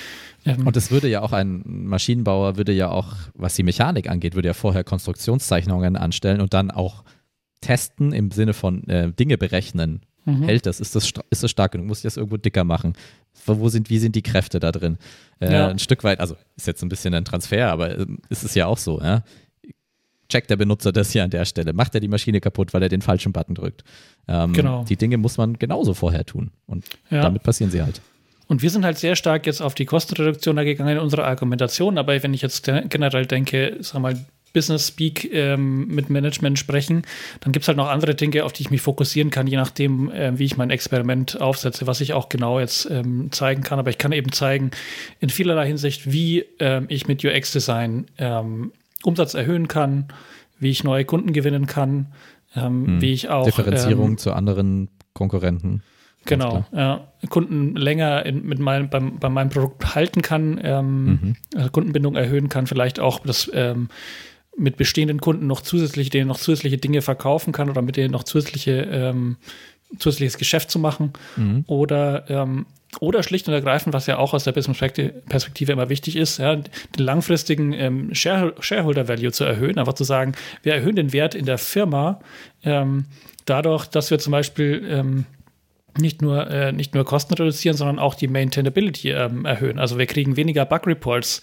Ähm, 0.45 0.67
und 0.67 0.77
es 0.77 0.91
würde 0.91 1.09
ja 1.09 1.23
auch 1.23 1.33
ein 1.33 1.63
Maschinenbauer, 1.65 2.57
würde 2.57 2.73
ja 2.73 2.91
auch, 2.91 3.15
was 3.35 3.55
die 3.55 3.63
Mechanik 3.63 4.09
angeht, 4.09 4.35
würde 4.35 4.49
ja 4.49 4.55
vorher 4.55 4.85
Konstruktionszeichnungen 4.85 5.97
anstellen 5.97 6.41
und 6.41 6.55
dann 6.55 6.71
auch 6.71 7.05
testen 7.61 8.13
im 8.13 8.31
Sinne 8.31 8.55
von 8.55 8.87
äh, 8.89 9.13
Dinge 9.13 9.37
berechnen. 9.37 10.01
Mhm. 10.25 10.45
Hält 10.45 10.67
das? 10.67 10.81
Ist, 10.81 10.95
das? 10.95 11.13
ist 11.31 11.43
das 11.43 11.51
stark 11.51 11.73
genug? 11.73 11.87
Muss 11.87 11.99
ich 11.99 12.05
das 12.05 12.17
irgendwo 12.17 12.37
dicker 12.37 12.65
machen? 12.65 12.95
Wo 13.47 13.69
sind, 13.69 13.91
wie 13.91 13.99
sind 13.99 14.17
die 14.17 14.23
Kräfte 14.23 14.61
da 14.61 14.73
drin? 14.73 14.99
Äh, 15.41 15.53
ja. 15.53 15.69
Ein 15.69 15.79
Stück 15.79 16.05
weit, 16.05 16.21
also 16.21 16.37
ist 16.57 16.67
jetzt 16.67 16.83
ein 16.83 16.89
bisschen 16.89 17.15
ein 17.15 17.25
Transfer, 17.25 17.71
aber 17.71 17.99
äh, 17.99 18.07
ist 18.29 18.45
es 18.45 18.55
ja 18.55 18.67
auch 18.67 18.79
so. 18.79 19.01
Ja? 19.01 19.23
Checkt 20.29 20.51
der 20.51 20.57
Benutzer 20.57 20.93
das 20.93 21.11
hier 21.11 21.25
an 21.25 21.31
der 21.31 21.45
Stelle? 21.45 21.73
Macht 21.73 21.95
er 21.95 22.01
die 22.01 22.09
Maschine 22.09 22.41
kaputt, 22.41 22.75
weil 22.75 22.83
er 22.83 22.89
den 22.89 23.03
falschen 23.03 23.33
Button 23.33 23.55
drückt? 23.55 23.83
Ähm, 24.29 24.53
genau. 24.53 24.85
Die 24.85 24.97
Dinge 24.97 25.17
muss 25.17 25.39
man 25.39 25.59
genauso 25.59 25.95
vorher 25.95 26.25
tun. 26.25 26.51
Und 26.67 26.85
ja. 27.11 27.23
damit 27.23 27.43
passieren 27.43 27.71
sie 27.71 27.83
halt. 27.83 28.01
Und 28.47 28.63
wir 28.63 28.71
sind 28.71 28.85
halt 28.85 28.99
sehr 28.99 29.15
stark 29.17 29.47
jetzt 29.47 29.63
auf 29.63 29.75
die 29.75 29.85
Kostenreduktion 29.85 30.57
da 30.57 30.65
gegangen 30.65 30.97
in 30.97 31.03
unserer 31.03 31.25
Argumentation. 31.25 31.99
Aber 31.99 32.21
wenn 32.23 32.35
ich 32.35 32.43
jetzt 32.43 32.65
generell 32.89 33.27
denke, 33.27 33.77
sag 33.81 34.01
mal, 34.03 34.19
Business 34.53 34.89
Speak 34.89 35.33
ähm, 35.33 35.87
mit 35.89 36.11
Management 36.11 36.59
sprechen, 36.59 37.03
dann 37.41 37.53
gibt 37.53 37.65
es 37.65 37.69
halt 37.69 37.77
noch 37.77 37.89
andere 37.89 38.15
Dinge, 38.15 38.45
auf 38.45 38.53
die 38.53 38.63
ich 38.63 38.71
mich 38.71 38.81
fokussieren 38.81 39.31
kann, 39.31 39.47
je 39.47 39.57
nachdem, 39.57 40.11
äh, 40.11 40.39
wie 40.39 40.45
ich 40.45 40.57
mein 40.57 40.71
Experiment 40.71 41.41
aufsetze, 41.41 41.87
was 41.87 42.01
ich 42.01 42.13
auch 42.13 42.29
genau 42.29 42.61
jetzt 42.61 42.91
ähm, 42.91 43.31
zeigen 43.33 43.63
kann. 43.63 43.79
Aber 43.79 43.91
ich 43.91 43.99
kann 43.99 44.13
eben 44.13 44.33
zeigen, 44.33 44.71
in 45.21 45.31
vielerlei 45.31 45.67
Hinsicht, 45.67 46.11
wie 46.11 46.45
ähm, 46.59 46.87
ich 46.89 47.07
mit 47.07 47.25
UX-Design 47.25 48.07
ähm, 48.19 48.73
Umsatz 49.03 49.35
erhöhen 49.35 49.69
kann, 49.69 50.09
wie 50.59 50.71
ich 50.71 50.85
neue 50.85 51.05
Kunden 51.05 51.33
gewinnen 51.33 51.67
kann, 51.67 52.07
ähm, 52.55 52.87
hm. 52.87 53.01
wie 53.01 53.13
ich 53.13 53.29
auch. 53.29 53.45
Differenzierung 53.45 54.11
ähm, 54.11 54.19
zu 54.19 54.33
anderen 54.33 54.89
Konkurrenten. 55.15 55.83
Genau, 56.27 56.65
ja. 56.73 57.07
Kunden 57.31 57.75
länger 57.77 58.27
in, 58.27 58.45
mit 58.47 58.59
mein, 58.59 58.91
beim, 58.91 59.19
bei 59.19 59.31
meinem 59.31 59.49
Produkt 59.49 59.95
halten 59.95 60.21
kann, 60.21 60.61
ähm, 60.63 61.05
mhm. 61.05 61.37
also 61.57 61.71
Kundenbindung 61.71 62.15
erhöhen 62.15 62.51
kann, 62.51 62.67
vielleicht 62.67 63.01
auch 63.01 63.21
das 63.21 63.51
ähm, 63.55 63.89
mit 64.57 64.77
bestehenden 64.77 65.21
Kunden 65.21 65.47
noch 65.47 65.61
zusätzlich, 65.61 66.11
denen 66.11 66.29
noch 66.29 66.39
zusätzliche 66.39 66.79
Dinge 66.79 67.03
verkaufen 67.03 67.53
kann 67.53 67.71
oder 67.71 67.83
mit 67.83 67.97
denen 67.97 68.13
noch 68.13 68.25
zusätzliche, 68.25 68.83
ähm, 68.91 69.37
zusätzliches 69.99 70.39
Geschäft 70.39 70.71
zu 70.71 70.79
machen. 70.79 71.13
Mhm. 71.37 71.65
Oder, 71.67 72.29
ähm, 72.29 72.67
oder 72.99 73.23
schlicht 73.23 73.47
und 73.47 73.55
ergreifend, 73.55 73.95
was 73.95 74.07
ja 74.07 74.19
auch 74.19 74.35
aus 74.35 74.45
der 74.45 74.53
Business-Perspektive 74.53 75.73
immer 75.73 75.89
wichtig 75.89 76.17
ist, 76.17 76.39
ja, 76.39 76.57
den 76.57 77.05
langfristigen 77.05 77.73
ähm, 77.73 78.15
Shareholder 78.15 79.09
Value 79.09 79.33
zu 79.33 79.45
erhöhen, 79.45 79.79
einfach 79.79 79.95
zu 79.95 80.05
sagen, 80.05 80.33
wir 80.63 80.75
erhöhen 80.75 80.97
den 80.97 81.13
Wert 81.13 81.35
in 81.35 81.47
der 81.47 81.59
Firma 81.59 82.21
ähm, 82.65 83.05
dadurch, 83.45 83.87
dass 83.87 84.11
wir 84.11 84.19
zum 84.19 84.33
Beispiel 84.33 84.85
ähm, 84.89 85.27
nicht 85.99 86.23
nur, 86.23 86.49
äh, 86.51 86.73
nicht 86.73 86.95
nur 86.95 87.05
Kosten 87.05 87.35
reduzieren, 87.35 87.77
sondern 87.77 87.99
auch 87.99 88.15
die 88.15 88.29
Maintainability 88.29 89.11
ähm, 89.11 89.45
erhöhen. 89.45 89.79
Also 89.79 89.99
wir 89.99 90.07
kriegen 90.07 90.37
weniger 90.37 90.65
Bug-Reports, 90.65 91.41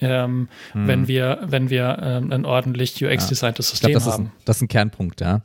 ähm, 0.00 0.48
hm. 0.72 0.86
wenn 0.86 1.08
wir, 1.08 1.40
wenn 1.46 1.70
wir 1.70 1.98
ähm, 2.02 2.32
ein 2.32 2.44
ordentlich 2.44 3.04
UX-designtes 3.04 3.66
ja. 3.66 3.70
System 3.70 3.90
glaub, 3.90 4.04
das 4.04 4.12
haben. 4.12 4.24
Ist 4.24 4.30
ein, 4.30 4.44
das 4.44 4.56
ist 4.56 4.62
ein 4.62 4.68
Kernpunkt, 4.68 5.20
ja. 5.20 5.42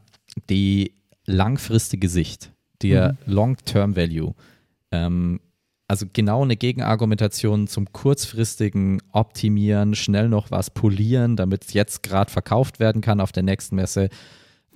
Die 0.49 0.93
langfristige 1.25 2.09
Sicht, 2.09 2.51
der 2.81 3.13
mhm. 3.25 3.33
Long-Term-Value. 3.33 4.33
Ähm, 4.91 5.39
also 5.87 6.05
genau 6.11 6.43
eine 6.43 6.55
Gegenargumentation 6.55 7.67
zum 7.67 7.91
kurzfristigen 7.91 9.01
Optimieren, 9.11 9.93
schnell 9.93 10.29
noch 10.29 10.49
was 10.49 10.71
polieren, 10.71 11.35
damit 11.35 11.65
es 11.65 11.73
jetzt 11.73 12.01
gerade 12.01 12.31
verkauft 12.31 12.79
werden 12.79 13.01
kann 13.01 13.19
auf 13.19 13.31
der 13.31 13.43
nächsten 13.43 13.75
Messe 13.75 14.09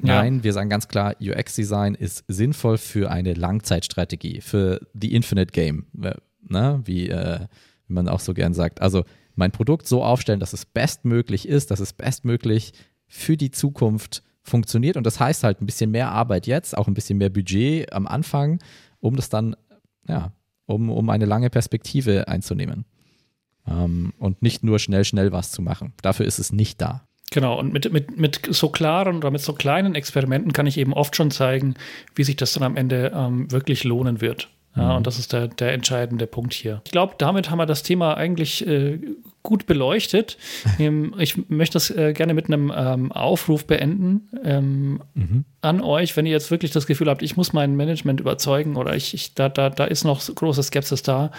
Nein, 0.02 0.38
ja. 0.38 0.44
wir 0.44 0.54
sagen 0.54 0.70
ganz 0.70 0.88
klar, 0.88 1.16
UX-Design 1.22 1.94
ist 1.94 2.24
sinnvoll 2.28 2.78
für 2.78 3.12
eine 3.12 3.34
Langzeitstrategie, 3.34 4.42
für 4.42 4.80
the 4.94 5.14
Infinite 5.14 5.52
Game, 5.52 5.88
ne? 6.48 6.82
wie, 6.86 7.10
äh, 7.10 7.48
man 7.90 8.08
auch 8.08 8.20
so 8.20 8.34
gern 8.34 8.54
sagt. 8.54 8.82
Also 8.82 9.04
mein 9.36 9.52
Produkt 9.52 9.88
so 9.88 10.04
aufstellen, 10.04 10.40
dass 10.40 10.54
es 10.54 10.66
bestmöglich 10.66 11.48
ist, 11.48 11.72
dass 11.72 11.80
es 11.80 11.94
bestmöglich 11.94 12.74
für 13.08 13.38
die 13.38 13.52
Zukunft 13.52 14.24
funktioniert. 14.42 14.98
Und 14.98 15.06
das 15.06 15.20
heißt 15.20 15.44
halt 15.44 15.62
ein 15.62 15.66
bisschen 15.66 15.92
mehr 15.92 16.12
Arbeit 16.12 16.48
jetzt, 16.48 16.78
auch 16.78 16.88
ein 16.88 16.94
bisschen 16.94 17.18
mehr 17.18 17.30
Budget 17.30 17.92
am 17.94 18.08
Anfang, 18.08 18.60
um 19.00 19.16
das 19.16 19.30
dann, 19.30 19.56
ja, 20.08 20.32
um, 20.66 20.90
um 20.90 21.10
eine 21.10 21.26
lange 21.26 21.50
Perspektive 21.50 22.28
einzunehmen. 22.28 22.86
Ähm, 23.68 24.14
und 24.18 24.42
nicht 24.42 24.64
nur 24.64 24.80
schnell, 24.80 25.04
schnell 25.04 25.32
was 25.32 25.52
zu 25.52 25.62
machen. 25.62 25.94
Dafür 26.02 26.26
ist 26.26 26.40
es 26.40 26.52
nicht 26.52 26.80
da. 26.82 27.08
Genau, 27.32 27.60
und 27.60 27.72
mit, 27.72 27.92
mit, 27.92 28.18
mit 28.18 28.40
so 28.50 28.70
klaren 28.70 29.18
oder 29.18 29.30
mit 29.30 29.42
so 29.42 29.54
kleinen 29.54 29.96
Experimenten 29.96 30.52
kann 30.54 30.66
ich 30.66 30.78
eben 30.78 30.94
oft 30.94 31.16
schon 31.16 31.30
zeigen, 31.30 31.76
wie 32.16 32.24
sich 32.24 32.36
das 32.36 32.54
dann 32.54 32.64
am 32.64 32.76
Ende 32.76 33.12
ähm, 33.16 33.52
wirklich 33.52 33.84
lohnen 33.84 34.22
wird. 34.22 34.50
Ja, 34.76 34.92
mhm. 34.92 34.98
und 34.98 35.08
das 35.08 35.20
ist 35.20 35.34
der, 35.34 35.48
der 35.48 35.74
entscheidende 35.74 36.28
Punkt 36.28 36.54
hier. 36.54 36.82
Ich 36.86 36.92
glaube, 36.92 37.16
damit 37.18 37.50
haben 37.50 37.58
wir 37.58 37.66
das 37.66 37.84
Thema 37.84 38.16
eigentlich 38.16 38.66
äh, 38.68 39.00
gut 39.44 39.66
beleuchtet. 39.66 40.38
Ähm, 40.80 41.14
ich 41.18 41.50
möchte 41.50 41.74
das 41.74 41.90
äh, 41.90 42.14
gerne 42.14 42.34
mit 42.34 42.46
einem 42.46 42.72
ähm, 42.74 43.12
Aufruf 43.12 43.66
beenden 43.66 44.30
ähm, 44.46 45.02
mhm. 45.14 45.44
an 45.62 45.82
euch, 45.82 46.16
wenn 46.16 46.26
ihr 46.26 46.32
jetzt 46.32 46.52
wirklich 46.52 46.72
das 46.72 46.88
Gefühl 46.88 47.10
habt, 47.10 47.22
ich 47.22 47.36
muss 47.36 47.52
mein 47.52 47.76
Management 47.76 48.22
überzeugen 48.22 48.78
oder 48.78 48.96
ich, 48.96 49.14
ich 49.14 49.34
da, 49.34 49.50
da, 49.50 49.70
da 49.70 49.84
ist 49.84 50.06
noch 50.06 50.24
große 50.24 50.64
Skepsis 50.64 51.04
da 51.04 51.32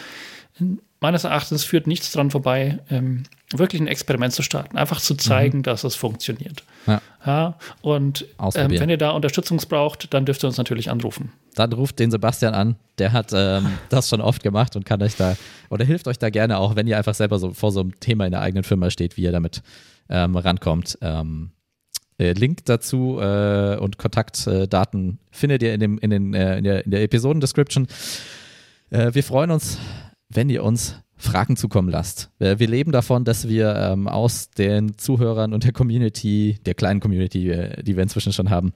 meines 1.01 1.25
Erachtens 1.25 1.65
führt 1.65 1.87
nichts 1.87 2.13
dran 2.13 2.31
vorbei, 2.31 2.79
ähm, 2.91 3.25
wirklich 3.53 3.81
ein 3.81 3.87
Experiment 3.87 4.33
zu 4.33 4.43
starten, 4.43 4.77
einfach 4.77 5.01
zu 5.01 5.15
zeigen, 5.15 5.59
mhm. 5.59 5.63
dass 5.63 5.83
es 5.85 5.97
funktioniert. 5.97 6.63
Ja. 6.87 7.01
ja 7.27 7.59
und 7.81 8.27
ähm, 8.55 8.71
wenn 8.71 8.91
ihr 8.91 8.99
da 8.99 9.11
Unterstützung 9.11 9.59
braucht, 9.69 10.13
dann 10.13 10.27
dürft 10.27 10.45
ihr 10.45 10.49
uns 10.49 10.59
natürlich 10.59 10.91
anrufen. 10.91 11.33
Dann 11.55 11.73
ruft 11.73 11.99
den 11.99 12.11
Sebastian 12.11 12.55
an, 12.55 12.77
der 12.99 13.13
hat 13.13 13.33
ähm, 13.35 13.73
das 13.89 14.09
schon 14.09 14.21
oft 14.21 14.43
gemacht 14.43 14.77
und 14.77 14.85
kann 14.85 15.03
euch 15.03 15.17
da 15.17 15.37
oder 15.71 15.85
hilft 15.85 16.07
euch 16.07 16.19
da 16.19 16.31
gerne 16.31 16.59
auch, 16.59 16.77
wenn 16.77 16.87
ihr 16.87 16.99
einfach 16.99 17.15
selber 17.15 17.39
so 17.39 17.53
vor 17.53 17.73
so 17.73 17.81
einem 17.81 17.99
Thema 17.99 18.27
in 18.27 18.33
der 18.33 18.43
eigenen 18.43 18.65
Firma 18.65 18.91
steht, 18.91 19.17
wie 19.17 19.23
ihr 19.23 19.33
damit 19.33 19.63
ähm, 20.09 20.37
rankommt. 20.37 20.99
Ähm, 21.01 21.53
äh, 22.19 22.33
Link 22.33 22.67
dazu 22.67 23.19
äh, 23.21 23.77
und 23.79 23.97
Kontaktdaten 23.97 25.19
findet 25.31 25.63
ihr 25.63 25.73
in, 25.73 25.81
dem, 25.81 25.99
in, 25.99 26.11
den, 26.11 26.35
äh, 26.35 26.59
in 26.59 26.65
der, 26.65 26.85
in 26.85 26.91
der 26.91 27.03
Episoden-Description. 27.03 27.87
Äh, 28.91 29.15
wir 29.15 29.25
freuen 29.25 29.51
uns 29.51 29.79
wenn 30.33 30.49
ihr 30.49 30.65
uns 30.65 30.97
Fragen 31.17 31.57
zukommen 31.57 31.91
lasst. 31.91 32.31
Wir 32.39 32.57
leben 32.67 32.93
davon, 32.93 33.25
dass 33.25 33.47
wir 33.47 33.77
ähm, 33.77 34.09
aus 34.09 34.49
den 34.49 34.97
Zuhörern 34.97 35.53
und 35.53 35.65
der 35.65 35.73
Community, 35.73 36.59
der 36.65 36.73
kleinen 36.73 37.01
Community, 37.01 37.51
äh, 37.51 37.83
die 37.83 37.95
wir 37.95 38.03
inzwischen 38.03 38.33
schon 38.33 38.49
haben, 38.49 38.73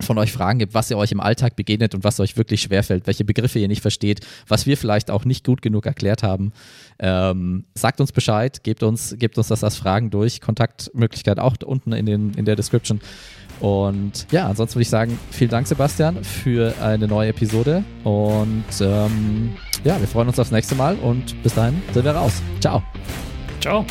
von 0.00 0.18
euch 0.18 0.32
Fragen 0.32 0.58
gibt, 0.58 0.74
was 0.74 0.90
ihr 0.90 0.98
euch 0.98 1.12
im 1.12 1.20
Alltag 1.20 1.56
begegnet 1.56 1.94
und 1.94 2.04
was 2.04 2.20
euch 2.20 2.36
wirklich 2.36 2.62
schwerfällt, 2.62 3.06
welche 3.06 3.24
Begriffe 3.24 3.58
ihr 3.58 3.68
nicht 3.68 3.82
versteht, 3.82 4.20
was 4.46 4.66
wir 4.66 4.76
vielleicht 4.76 5.10
auch 5.10 5.24
nicht 5.24 5.44
gut 5.44 5.62
genug 5.62 5.86
erklärt 5.86 6.22
haben. 6.22 6.52
Ähm, 6.98 7.64
sagt 7.74 8.00
uns 8.00 8.12
Bescheid, 8.12 8.62
gebt 8.62 8.82
uns, 8.82 9.16
gebt 9.18 9.38
uns 9.38 9.48
das 9.48 9.64
als 9.64 9.76
Fragen 9.76 10.10
durch. 10.10 10.40
Kontaktmöglichkeit 10.40 11.38
auch 11.38 11.56
unten 11.64 11.92
in, 11.92 12.06
den, 12.06 12.34
in 12.34 12.44
der 12.44 12.56
Description. 12.56 13.00
Und 13.60 14.26
ja, 14.30 14.46
ansonsten 14.46 14.76
würde 14.76 14.82
ich 14.82 14.90
sagen, 14.90 15.18
vielen 15.30 15.50
Dank, 15.50 15.66
Sebastian, 15.66 16.22
für 16.22 16.74
eine 16.80 17.08
neue 17.08 17.30
Episode. 17.30 17.82
Und 18.04 18.64
ähm, 18.80 19.54
ja, 19.84 19.98
wir 19.98 20.06
freuen 20.06 20.28
uns 20.28 20.38
aufs 20.38 20.52
nächste 20.52 20.74
Mal 20.74 20.96
und 20.96 21.40
bis 21.42 21.54
dahin 21.54 21.82
sind 21.92 22.04
wir 22.04 22.12
raus. 22.12 22.40
Ciao. 22.60 22.82
Ciao. 23.60 23.84